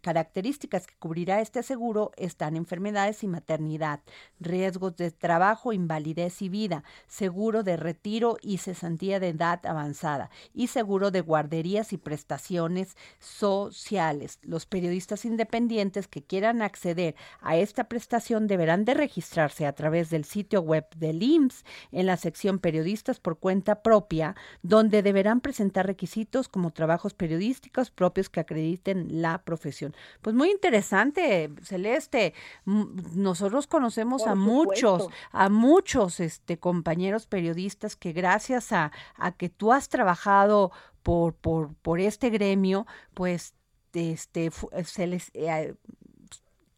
[0.00, 4.00] características que cubrirá este seguro están enfermedades y maternidad,
[4.38, 10.68] riesgos de trabajo, invalidez y vida, seguro de retiro y cesantía de edad avanzada y
[10.68, 14.38] seguro de guarderías y prestaciones sociales.
[14.42, 20.24] Los periodistas independientes que quieran acceder a esta prestación deberán de registrarse a través del
[20.24, 26.48] sitio web del IMSS en la sección periodistas por cuenta propia, donde deberán presentar requisitos
[26.48, 29.96] como trabajos periodísticos propios que acrediten la profesión.
[30.22, 32.34] Pues muy interesante, Celeste.
[32.64, 39.72] Nosotros conocemos a muchos, a muchos este, compañeros periodistas que gracias a, a que tú
[39.72, 40.70] has trabajado
[41.02, 43.54] por, por, por este gremio, pues
[43.92, 44.52] este,
[44.84, 45.74] se les, eh,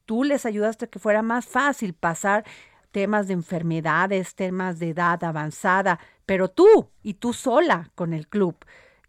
[0.06, 2.44] tú les ayudaste a que fuera más fácil pasar
[2.90, 8.56] temas de enfermedades, temas de edad avanzada, pero tú y tú sola con el club.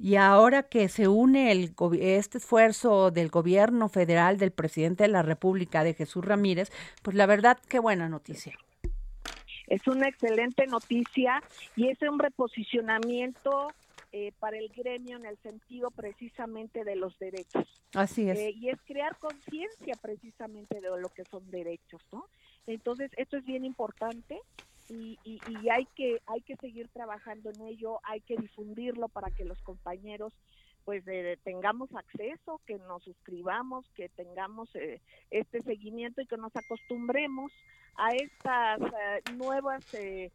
[0.04, 5.22] Y ahora que se une el, este esfuerzo del gobierno federal, del presidente de la
[5.22, 8.54] República, de Jesús Ramírez, pues la verdad, qué buena noticia.
[9.68, 11.42] Es una excelente noticia
[11.78, 13.70] y es un reposicionamiento
[14.12, 17.66] eh, para el gremio en el sentido precisamente de los derechos.
[17.94, 18.38] Así es.
[18.38, 22.26] Eh, y es crear conciencia precisamente de lo que son derechos, ¿no?
[22.68, 24.42] Entonces, esto es bien importante
[24.94, 29.46] y, y, hay que hay que seguir trabajando en ello, hay que difundirlo para que
[29.46, 30.34] los compañeros
[30.86, 31.04] pues
[31.44, 35.02] tengamos acceso, que nos suscribamos, que tengamos eh,
[35.32, 37.52] este seguimiento y que nos acostumbremos
[37.96, 40.30] a estas eh, nuevas eh,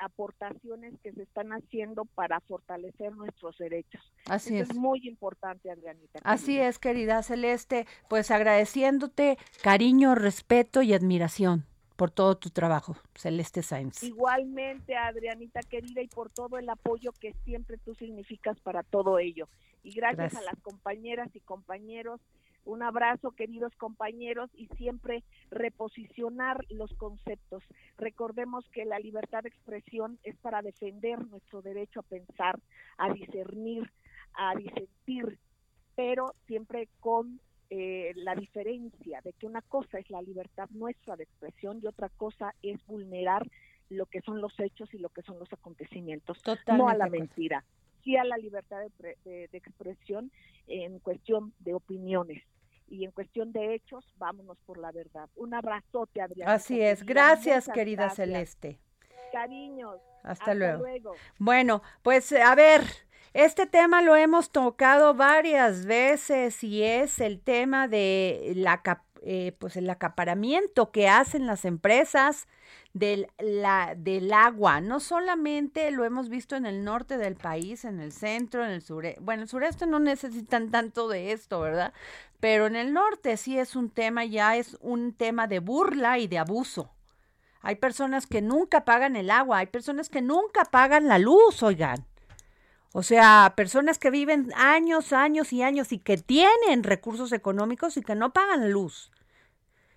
[0.00, 4.02] aportaciones que se están haciendo para fortalecer nuestros derechos.
[4.26, 4.70] Así es.
[4.70, 6.20] es muy importante, Adrianita.
[6.24, 11.64] Así es, querida Celeste, pues agradeciéndote cariño, respeto y admiración
[12.00, 14.02] por todo tu trabajo, Celeste Sáenz.
[14.02, 19.50] Igualmente, Adrianita querida, y por todo el apoyo que siempre tú significas para todo ello.
[19.82, 22.18] Y gracias, a las compañeras y compañeros.
[22.64, 27.62] Un abrazo, queridos compañeros, y siempre reposicionar los conceptos.
[27.98, 32.58] Recordemos que la libertad de expresión es para defender nuestro derecho a pensar,
[32.96, 33.92] a discernir,
[34.32, 35.38] a disentir,
[35.96, 41.22] pero siempre con eh, la diferencia de que una cosa es la libertad nuestra de
[41.22, 43.46] expresión y otra cosa es vulnerar
[43.88, 47.64] lo que son los hechos y lo que son los acontecimientos, no a la mentira,
[48.02, 50.32] sí a la libertad de, expresión
[50.66, 52.42] en cuestión de opiniones
[52.88, 55.28] y en cuestión de hechos, vámonos por la verdad.
[55.36, 56.54] Un abrazote, Adriana.
[56.54, 58.80] Así es, gracias querida Celeste.
[59.32, 60.00] Cariños.
[60.24, 61.14] Hasta, luego.
[61.38, 62.82] Bueno, pues a ver,
[63.32, 68.82] este tema lo hemos tocado varias veces y es el tema de la
[69.22, 72.48] eh, pues el acaparamiento que hacen las empresas
[72.94, 74.80] del, la, del agua.
[74.80, 78.82] No solamente lo hemos visto en el norte del país, en el centro, en el
[78.82, 79.20] sureste.
[79.20, 81.92] Bueno, el sureste no necesitan tanto de esto, ¿verdad?
[82.40, 86.26] Pero en el norte sí es un tema, ya es un tema de burla y
[86.26, 86.90] de abuso.
[87.60, 92.06] Hay personas que nunca pagan el agua, hay personas que nunca pagan la luz, oigan.
[92.92, 98.02] O sea, personas que viven años, años y años y que tienen recursos económicos y
[98.02, 99.12] que no pagan luz.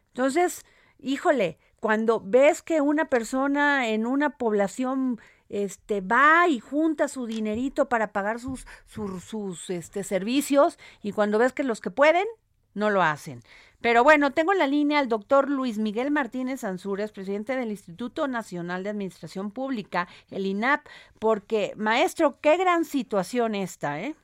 [0.10, 0.66] Entonces,
[1.00, 5.20] híjole, cuando ves que una persona en una población
[5.50, 11.38] este va y junta su dinerito para pagar sus, sus, sus este, servicios y cuando
[11.38, 12.26] ves que los que pueden
[12.74, 13.44] no lo hacen.
[13.84, 18.30] Pero bueno, tengo en la línea al doctor Luis Miguel Martínez Ansúrez, presidente del Instituto
[18.30, 20.86] Nacional de Administración Pública, el INAP,
[21.20, 24.16] porque, maestro, qué gran situación esta, ¿eh?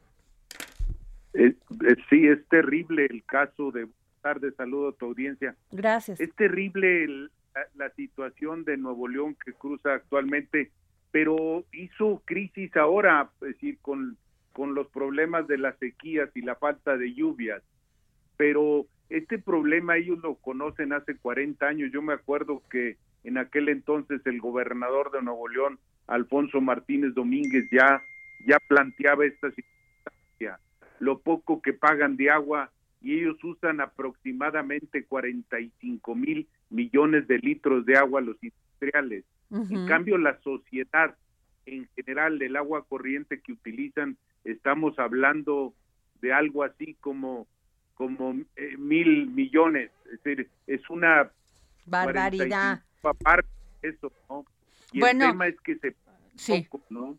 [1.34, 1.54] Eh,
[1.88, 3.90] eh, sí, es terrible el caso de
[4.22, 5.56] tarde saludo a tu audiencia.
[5.72, 6.22] Gracias.
[6.22, 10.72] Es terrible el- la, la situación de Nuevo León que cruza actualmente,
[11.12, 14.16] pero hizo crisis ahora, es decir, con,
[14.54, 17.62] con los problemas de las sequías y la falta de lluvias.
[18.40, 21.92] Pero este problema ellos lo conocen hace 40 años.
[21.92, 25.78] Yo me acuerdo que en aquel entonces el gobernador de Nuevo León,
[26.08, 28.02] Alfonso Martínez Domínguez, ya,
[28.48, 30.58] ya planteaba esta circunstancia.
[31.00, 32.72] Lo poco que pagan de agua
[33.02, 39.26] y ellos usan aproximadamente 45 mil millones de litros de agua los industriales.
[39.52, 41.14] En cambio, la sociedad
[41.66, 44.16] en general del agua corriente que utilizan,
[44.46, 45.74] estamos hablando
[46.22, 47.48] de algo así como
[48.00, 51.30] como eh, mil millones, es decir, es una
[51.86, 52.80] Barbaridad.
[53.02, 53.50] 45 aparte
[53.82, 54.46] eso, ¿no?
[54.94, 55.96] Y Bueno, el tema es que se
[56.36, 56.66] sí.
[56.70, 57.18] poco, ¿no?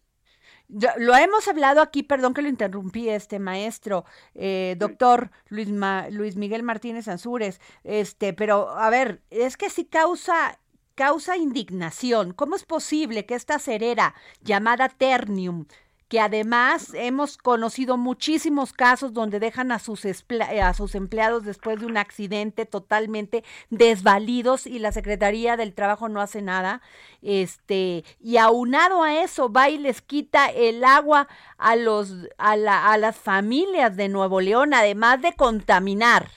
[0.99, 4.05] Lo hemos hablado aquí, perdón que lo interrumpí, este maestro,
[4.35, 9.85] eh, doctor Luis, Ma- Luis Miguel Martínez Ansúrez, este, pero a ver, es que sí
[9.85, 10.59] causa,
[10.95, 12.33] causa indignación.
[12.33, 15.67] ¿Cómo es posible que esta cerera llamada Ternium,
[16.11, 21.79] que además hemos conocido muchísimos casos donde dejan a sus, eh, a sus empleados después
[21.79, 26.83] de un accidente totalmente desvalidos y la Secretaría del Trabajo no hace nada,
[27.23, 32.93] este, y aunado a eso va y les quita el agua a los a, la-
[32.93, 36.29] a las familias de Nuevo León, además de contaminar.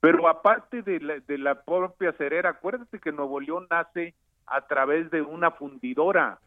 [0.00, 4.14] Pero aparte de la, de la propia cerera, acuérdate que Nuevo León nace
[4.50, 6.38] a través de una fundidora,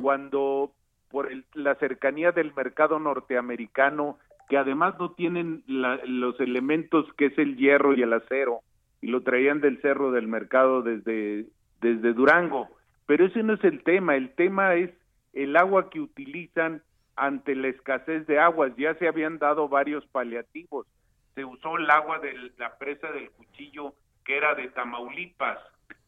[0.00, 0.72] cuando
[1.10, 7.26] por el- la cercanía del mercado norteamericano, que además no tienen la- los elementos que
[7.26, 8.60] es el hierro y el acero,
[9.00, 11.46] y lo traían del cerro del mercado desde,
[11.80, 12.68] desde Durango.
[13.06, 14.90] Pero ese no es el tema, el tema es
[15.32, 16.82] el agua que utilizan
[17.16, 18.72] ante la escasez de aguas.
[18.76, 20.86] Ya se habían dado varios paliativos.
[21.34, 23.94] Se usó el agua de la presa del cuchillo
[24.24, 25.58] que era de Tamaulipas.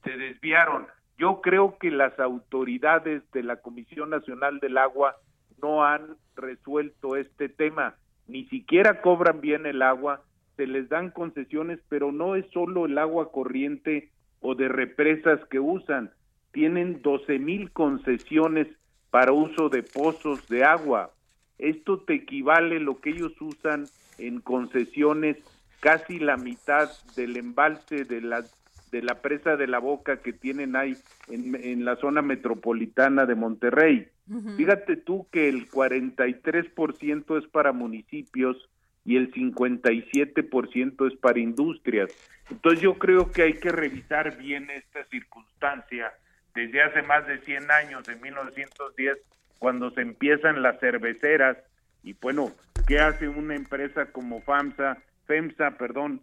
[0.05, 0.87] Se desviaron.
[1.19, 5.17] Yo creo que las autoridades de la Comisión Nacional del Agua
[5.63, 7.95] no han resuelto este tema.
[8.27, 10.23] Ni siquiera cobran bien el agua,
[10.57, 14.11] se les dan concesiones, pero no es solo el agua corriente
[14.41, 16.11] o de represas que usan.
[16.53, 18.69] Tienen 12 mil concesiones
[19.11, 21.11] para uso de pozos de agua.
[21.59, 23.87] Esto te equivale lo que ellos usan
[24.19, 25.37] en concesiones
[25.81, 28.45] casi la mitad del embalse de la
[28.93, 30.97] de la presa de la boca que tienen ahí
[31.29, 34.09] en, en la zona metropolitana de Monterrey.
[34.57, 38.69] Fíjate tú que el 43% es para municipios
[39.05, 42.11] y el 57% es para industrias.
[42.51, 46.13] Entonces yo creo que hay que revisar bien esta circunstancia
[46.55, 49.19] desde hace más de 100 años, en 1910,
[49.59, 51.57] cuando se empiezan las cerveceras
[52.03, 52.53] y bueno,
[52.87, 56.21] ¿qué hace una empresa como FAMSA, FEMSA, perdón,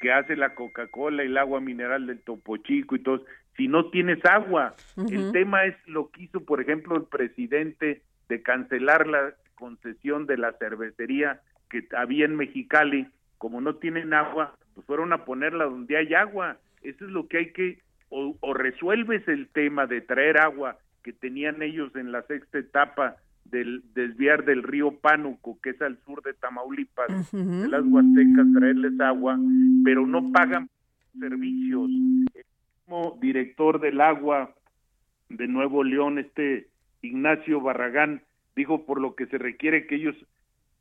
[0.00, 3.24] que hace la Coca-Cola y el agua mineral del Topo Chico y todo,
[3.56, 4.74] si no tienes agua.
[5.10, 10.36] El tema es lo que hizo, por ejemplo, el presidente de cancelar la concesión de
[10.36, 11.40] la cervecería
[11.70, 16.58] que había en Mexicali, como no tienen agua, pues fueron a ponerla donde hay agua.
[16.82, 17.78] Eso es lo que hay que,
[18.08, 23.16] o, o resuelves el tema de traer agua que tenían ellos en la sexta etapa
[23.50, 29.00] del desviar del río Pánuco, que es al sur de Tamaulipas, de las Huastecas, traerles
[29.00, 29.38] agua,
[29.84, 30.68] pero no pagan
[31.18, 31.88] servicios.
[31.88, 32.44] El
[32.86, 34.54] mismo director del agua
[35.28, 36.68] de Nuevo León, este
[37.02, 38.22] Ignacio Barragán,
[38.54, 40.16] dijo por lo que se requiere que ellos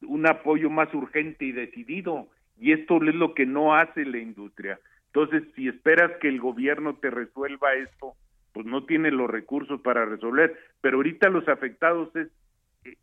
[0.02, 2.28] un apoyo más urgente y decidido,
[2.60, 4.80] y esto es lo que no hace la industria.
[5.08, 8.14] Entonces, si esperas que el gobierno te resuelva esto,
[8.54, 10.58] pues no tiene los recursos para resolver.
[10.82, 12.30] Pero ahorita los afectados es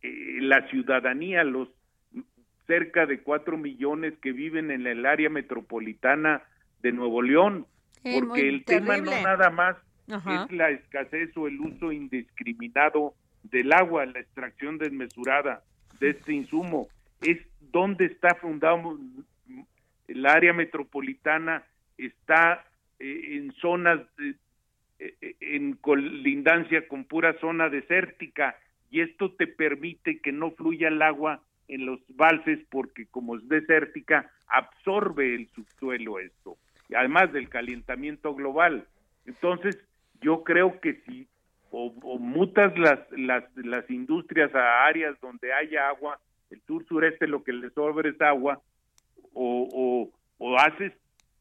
[0.02, 1.68] la ciudadanía, los
[2.66, 6.42] cerca de cuatro millones que viven en el área metropolitana
[6.82, 7.66] de Nuevo León,
[8.02, 9.76] Sí, porque el tema no nada más
[10.10, 10.44] Ajá.
[10.44, 13.14] es la escasez o el uso indiscriminado
[13.44, 15.62] del agua, la extracción desmesurada
[16.00, 16.88] de este insumo,
[17.20, 17.38] es
[17.72, 18.98] donde está fundado
[20.08, 21.62] el área metropolitana,
[21.96, 22.64] está
[22.98, 24.34] eh, en zonas de-
[24.98, 28.56] eh, en colindancia con pura zona desértica
[28.92, 33.48] y esto te permite que no fluya el agua en los valses porque como es
[33.48, 36.58] desértica absorbe el subsuelo esto,
[36.94, 38.86] además del calentamiento global.
[39.24, 39.78] Entonces,
[40.20, 41.26] yo creo que si
[41.70, 46.20] o, mutas las, las, las industrias a áreas donde haya agua,
[46.50, 48.60] el sur sureste lo que le sobra es agua,
[49.32, 50.92] o, o, o haces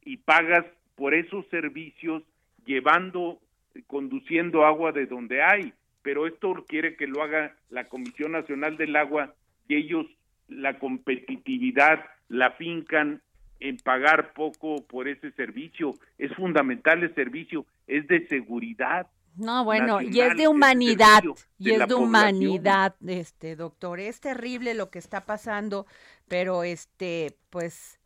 [0.05, 2.23] y pagas por esos servicios
[2.65, 3.39] llevando,
[3.87, 5.73] conduciendo agua de donde hay.
[6.01, 9.33] Pero esto quiere que lo haga la Comisión Nacional del Agua
[9.67, 10.05] y ellos
[10.47, 13.21] la competitividad la fincan
[13.59, 15.93] en pagar poco por ese servicio.
[16.17, 19.07] Es fundamental el servicio, es de seguridad.
[19.37, 21.23] No, bueno, y es de humanidad,
[21.57, 24.01] y es de humanidad, este doctor.
[24.01, 25.85] Es terrible lo que está pasando,
[26.27, 28.00] pero este, pues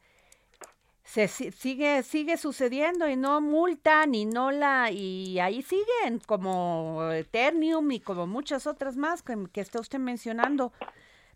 [1.06, 7.92] se sigue sigue sucediendo y no multan y no la y ahí siguen como Eternium
[7.92, 10.74] y como muchas otras más que, que está usted mencionando.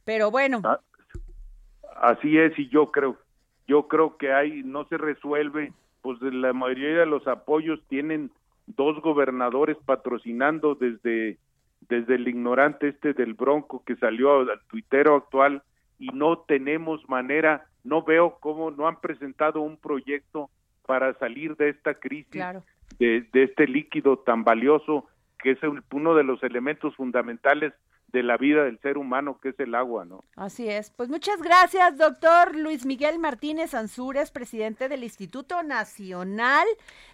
[0.04, 0.62] Pero bueno.
[0.66, 0.80] Ah,
[2.02, 3.18] así es y yo creo
[3.68, 8.32] yo creo que hay no se resuelve, pues la mayoría de los apoyos tienen
[8.66, 11.38] dos gobernadores patrocinando desde
[11.88, 15.62] desde el ignorante este del Bronco que salió al tuitero actual
[16.00, 20.50] y no tenemos manera, no veo cómo no han presentado un proyecto
[20.86, 22.42] para salir de esta crisis,
[22.98, 25.60] de, de, este líquido tan valioso que es
[25.92, 27.74] uno de los elementos fundamentales
[28.12, 30.24] de la vida del ser humano, que es el agua, ¿no?
[30.36, 30.90] Así es.
[30.92, 36.66] Pues muchas gracias, doctor Luis Miguel Martínez Ansúrez, presidente del Instituto Nacional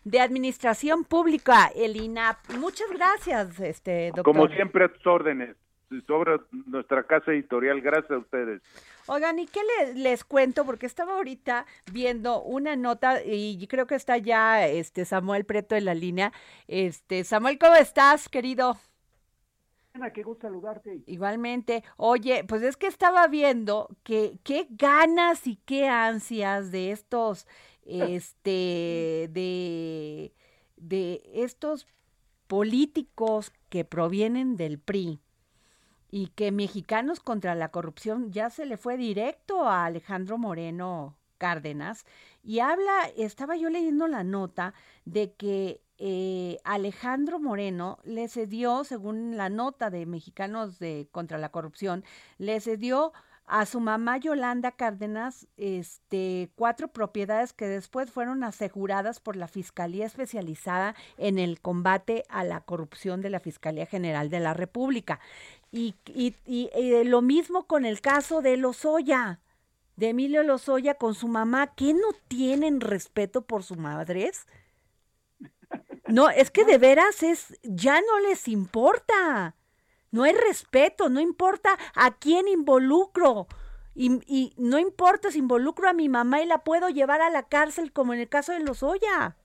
[0.03, 2.37] de Administración Pública, el INAP.
[2.59, 4.23] Muchas gracias, este doctor.
[4.23, 5.55] Como siempre, a tus órdenes.
[6.07, 8.61] Sobre nuestra casa editorial, gracias a ustedes.
[9.07, 10.65] Oigan, ¿y qué les, les cuento?
[10.65, 15.85] Porque estaba ahorita viendo una nota y creo que está ya este Samuel Preto en
[15.85, 16.33] la línea.
[16.67, 18.77] Este, Samuel, ¿cómo estás, querido?
[20.13, 21.03] qué gusto saludarte.
[21.05, 21.83] Igualmente.
[21.97, 27.47] Oye, pues es que estaba viendo que qué ganas y qué ansias de estos,
[27.85, 30.33] este, de,
[30.77, 31.87] de estos
[32.47, 35.19] políticos que provienen del PRI
[36.11, 42.05] y que Mexicanos contra la Corrupción ya se le fue directo a Alejandro Moreno Cárdenas
[42.43, 44.73] y habla, estaba yo leyendo la nota
[45.05, 51.49] de que eh, Alejandro Moreno le cedió, según la nota de Mexicanos de contra la
[51.49, 52.03] Corrupción,
[52.37, 53.13] le cedió
[53.47, 60.05] a su mamá Yolanda Cárdenas este, cuatro propiedades que después fueron aseguradas por la Fiscalía
[60.05, 65.19] Especializada en el combate a la corrupción de la Fiscalía General de la República.
[65.71, 69.41] Y, y, y, lo mismo con el caso de Lozoya,
[69.97, 74.45] de Emilio Lozoya con su mamá, que no tienen respeto por su madres.
[76.07, 79.55] No, es que de veras es, ya no les importa.
[80.11, 83.47] No hay respeto, no importa a quién involucro.
[83.95, 87.47] Y, y, no importa si involucro a mi mamá y la puedo llevar a la
[87.47, 89.35] cárcel, como en el caso de Lozoya.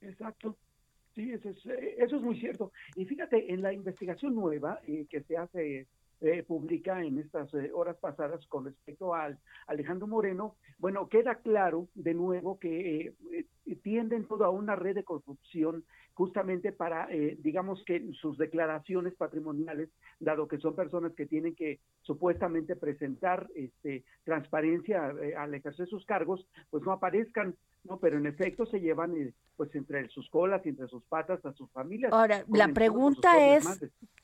[0.00, 0.56] Exacto.
[1.14, 2.72] Sí, eso es, eh, eso es muy cierto.
[2.96, 5.86] Y fíjate, en la investigación nueva eh, que se hace
[6.20, 11.88] eh, publica en estas eh, horas pasadas con respecto al Alejandro Moreno, bueno, queda claro
[11.94, 13.44] de nuevo que eh,
[13.82, 15.84] tienden toda una red de corrupción
[16.14, 17.08] justamente para,
[17.38, 19.90] digamos que sus declaraciones patrimoniales,
[20.20, 26.46] dado que son personas que tienen que supuestamente presentar este, transparencia al ejercer sus cargos,
[26.70, 27.98] pues no aparezcan, ¿no?
[27.98, 29.14] Pero en efecto se llevan
[29.56, 32.12] pues entre sus colas y entre sus patas a sus familias.
[32.12, 33.64] Ahora, la pregunta es,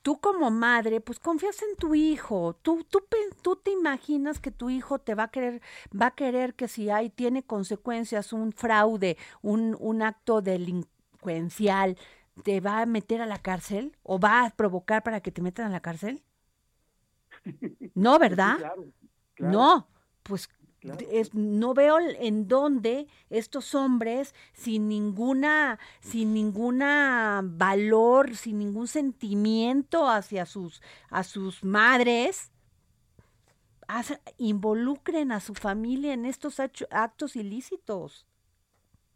[0.01, 3.03] tú como madre, pues confías en tu hijo, tú, tú,
[3.41, 5.61] tú te imaginas que tu hijo te va a querer,
[5.99, 11.97] va a querer que si hay, tiene consecuencias, un fraude, un, un acto delincuencial,
[12.43, 15.67] te va a meter a la cárcel o va a provocar para que te metan
[15.67, 16.23] a la cárcel?
[17.95, 18.57] No, ¿verdad?
[19.37, 19.87] No,
[20.23, 20.47] pues
[21.11, 30.07] es, no veo en dónde estos hombres sin ninguna sin ninguna valor sin ningún sentimiento
[30.07, 32.51] hacia sus a sus madres
[34.37, 38.25] involucren a su familia en estos actos ilícitos.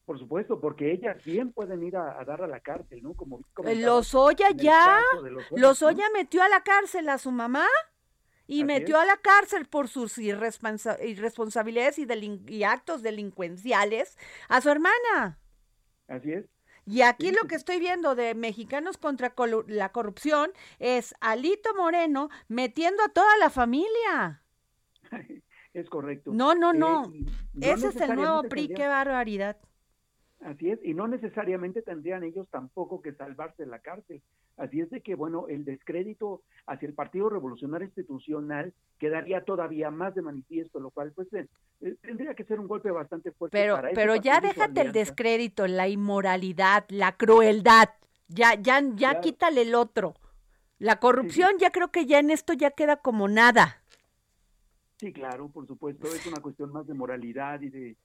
[0.05, 3.13] Por supuesto, porque ellas bien pueden ir a, dar a la cárcel, ¿no?
[3.13, 3.39] Como,
[3.75, 4.99] los Oya ya,
[5.51, 7.65] los Oya metió a la cárcel a su mamá
[8.47, 14.17] y metió a la cárcel por sus irresponsabilidades y, actos delincuenciales
[14.49, 15.39] a su hermana.
[16.07, 16.45] Así es.
[16.87, 19.33] Y aquí lo que estoy viendo de Mexicanos contra
[19.67, 24.43] la corrupción es Alito Moreno metiendo a toda la familia.
[25.73, 26.31] Es correcto.
[26.33, 27.11] No, no, no.
[27.13, 27.25] Eh,
[27.59, 29.57] Ese es el nuevo PRI, qué barbaridad.
[30.45, 34.21] Así es, y no necesariamente tendrían ellos tampoco que salvarse de la cárcel.
[34.57, 40.13] Así es de que, bueno, el descrédito hacia el Partido Revolucionario Institucional quedaría todavía más
[40.13, 41.47] de manifiesto, lo cual, pues, eh,
[41.81, 43.57] eh, tendría que ser un golpe bastante fuerte.
[43.57, 47.89] Pero, pero ya déjate el descrédito, la inmoralidad, la crueldad,
[48.27, 50.13] ya, ya, ya quítale el otro.
[50.77, 53.81] La corrupción, ya creo que ya en esto ya queda como nada.
[54.97, 57.95] Sí, claro, por supuesto, es una cuestión más de moralidad y de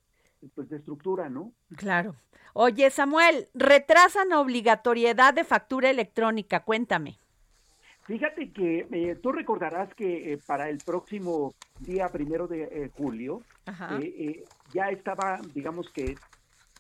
[0.55, 1.53] pues de estructura, ¿no?
[1.77, 2.15] Claro.
[2.53, 7.19] Oye, Samuel, retrasan obligatoriedad de factura electrónica, cuéntame.
[8.11, 13.43] Fíjate que eh, tú recordarás que eh, para el próximo día primero de eh, julio
[14.73, 16.17] ya estaba, digamos que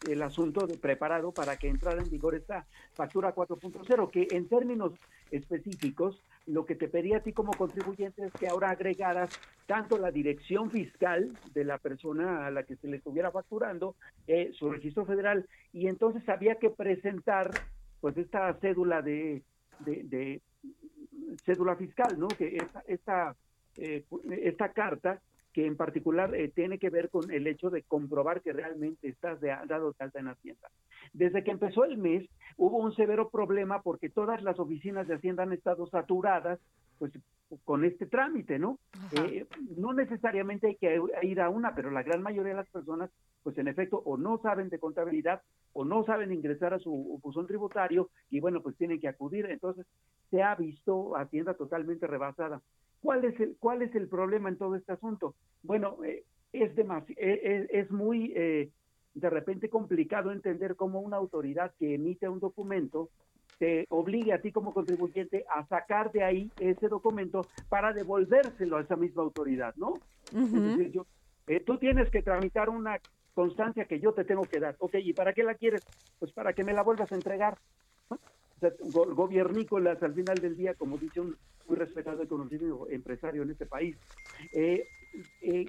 [0.08, 4.92] el asunto de preparado para que entrara en vigor esta factura 4.0, que en términos
[5.30, 9.30] específicos lo que te pedía a ti como contribuyente es que ahora agregaras
[9.66, 13.94] tanto la dirección fiscal de la persona a la que se le estuviera facturando,
[14.52, 17.50] su registro federal, y entonces había que presentar
[18.00, 19.42] pues esta cédula de,
[19.84, 20.40] de
[21.44, 22.28] cédula fiscal, ¿no?
[22.28, 23.36] Que esta, esta,
[23.76, 24.04] eh,
[24.42, 25.20] esta carta
[25.52, 29.40] que en particular eh, tiene que ver con el hecho de comprobar que realmente estás
[29.40, 30.68] de, dado de alta en Hacienda.
[31.12, 35.42] Desde que empezó el mes hubo un severo problema porque todas las oficinas de Hacienda
[35.42, 36.60] han estado saturadas
[36.98, 37.12] pues
[37.64, 38.78] con este trámite, ¿no?
[39.12, 39.46] Eh,
[39.76, 43.10] no necesariamente hay que ir a una, pero la gran mayoría de las personas,
[43.42, 45.40] pues en efecto, o no saben de contabilidad
[45.72, 49.46] o no saben ingresar a su buzón tributario y bueno, pues tienen que acudir.
[49.46, 49.86] Entonces,
[50.30, 52.60] se ha visto Hacienda totalmente rebasada.
[53.00, 55.34] ¿Cuál es el, cuál es el problema en todo este asunto?
[55.62, 61.94] Bueno, eh, es, demasi eh, es, muy de repente complicado entender cómo una autoridad que
[61.94, 63.10] emite un documento
[63.58, 68.80] te obligue a ti como contribuyente a sacar de ahí ese documento para devolvérselo a
[68.80, 70.00] esa misma autoridad, ¿no?
[70.32, 71.06] Es decir, yo,
[71.46, 72.98] eh, tú tienes que tramitar una
[73.34, 74.76] constancia que yo te tengo que dar.
[74.78, 75.82] Ok, ¿y para qué la quieres?
[76.18, 77.58] Pues para que me la vuelvas a entregar.
[78.60, 81.36] O sea, gobiernícolas al final del día, como dice un
[81.70, 83.96] muy respetado y conocido empresario en este país.
[84.52, 84.84] Eh,
[85.40, 85.66] eh,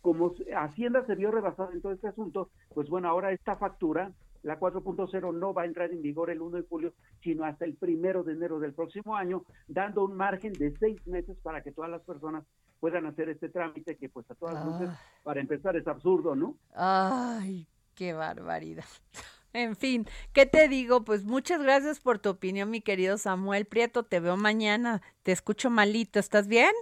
[0.00, 4.10] como Hacienda se vio rebasada en todo este asunto, pues bueno, ahora esta factura
[4.42, 7.74] la 4.0 no va a entrar en vigor el 1 de julio, sino hasta el
[7.74, 11.90] primero de enero del próximo año, dando un margen de seis meses para que todas
[11.90, 12.44] las personas
[12.78, 15.00] puedan hacer este trámite que pues a todas luces, ah.
[15.24, 16.54] para empezar, es absurdo, ¿no?
[16.74, 18.84] Ay, qué barbaridad.
[19.56, 20.04] En fin,
[20.34, 21.02] ¿qué te digo?
[21.02, 24.02] Pues muchas gracias por tu opinión, mi querido Samuel Prieto.
[24.02, 25.00] Te veo mañana.
[25.22, 26.18] Te escucho malito.
[26.18, 26.72] ¿Estás bien?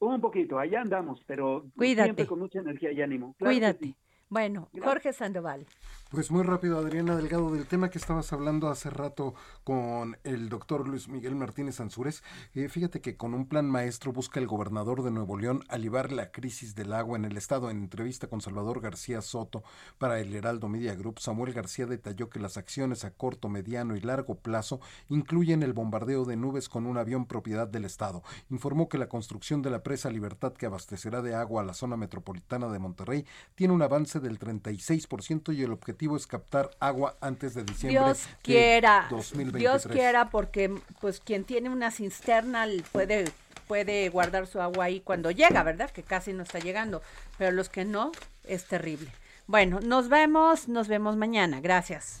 [0.00, 2.08] Un poquito, allá andamos, pero Cuídate.
[2.08, 3.34] siempre con mucha energía y ánimo.
[3.38, 3.96] Cuídate.
[4.34, 5.64] Bueno, Jorge Sandoval.
[6.10, 10.88] Pues muy rápido, Adriana Delgado, del tema que estabas hablando hace rato con el doctor
[10.88, 12.22] Luis Miguel Martínez Ansúrez.
[12.54, 16.32] Eh, fíjate que con un plan maestro busca el gobernador de Nuevo León alivar la
[16.32, 17.70] crisis del agua en el estado.
[17.70, 19.62] En entrevista con Salvador García Soto
[19.98, 24.00] para el Heraldo Media Group, Samuel García detalló que las acciones a corto, mediano y
[24.00, 28.22] largo plazo incluyen el bombardeo de nubes con un avión propiedad del estado.
[28.50, 31.96] Informó que la construcción de la presa Libertad que abastecerá de agua a la zona
[31.96, 37.54] metropolitana de Monterrey tiene un avance del 36% y el objetivo es captar agua antes
[37.54, 39.60] de diciembre Dios quiera, 2023.
[39.60, 43.30] Dios quiera porque pues quien tiene una cisterna puede
[43.68, 45.90] puede guardar su agua ahí cuando llega, ¿verdad?
[45.90, 47.02] Que casi no está llegando,
[47.38, 48.12] pero los que no
[48.44, 49.10] es terrible.
[49.46, 51.60] Bueno, nos vemos, nos vemos mañana.
[51.60, 52.20] Gracias.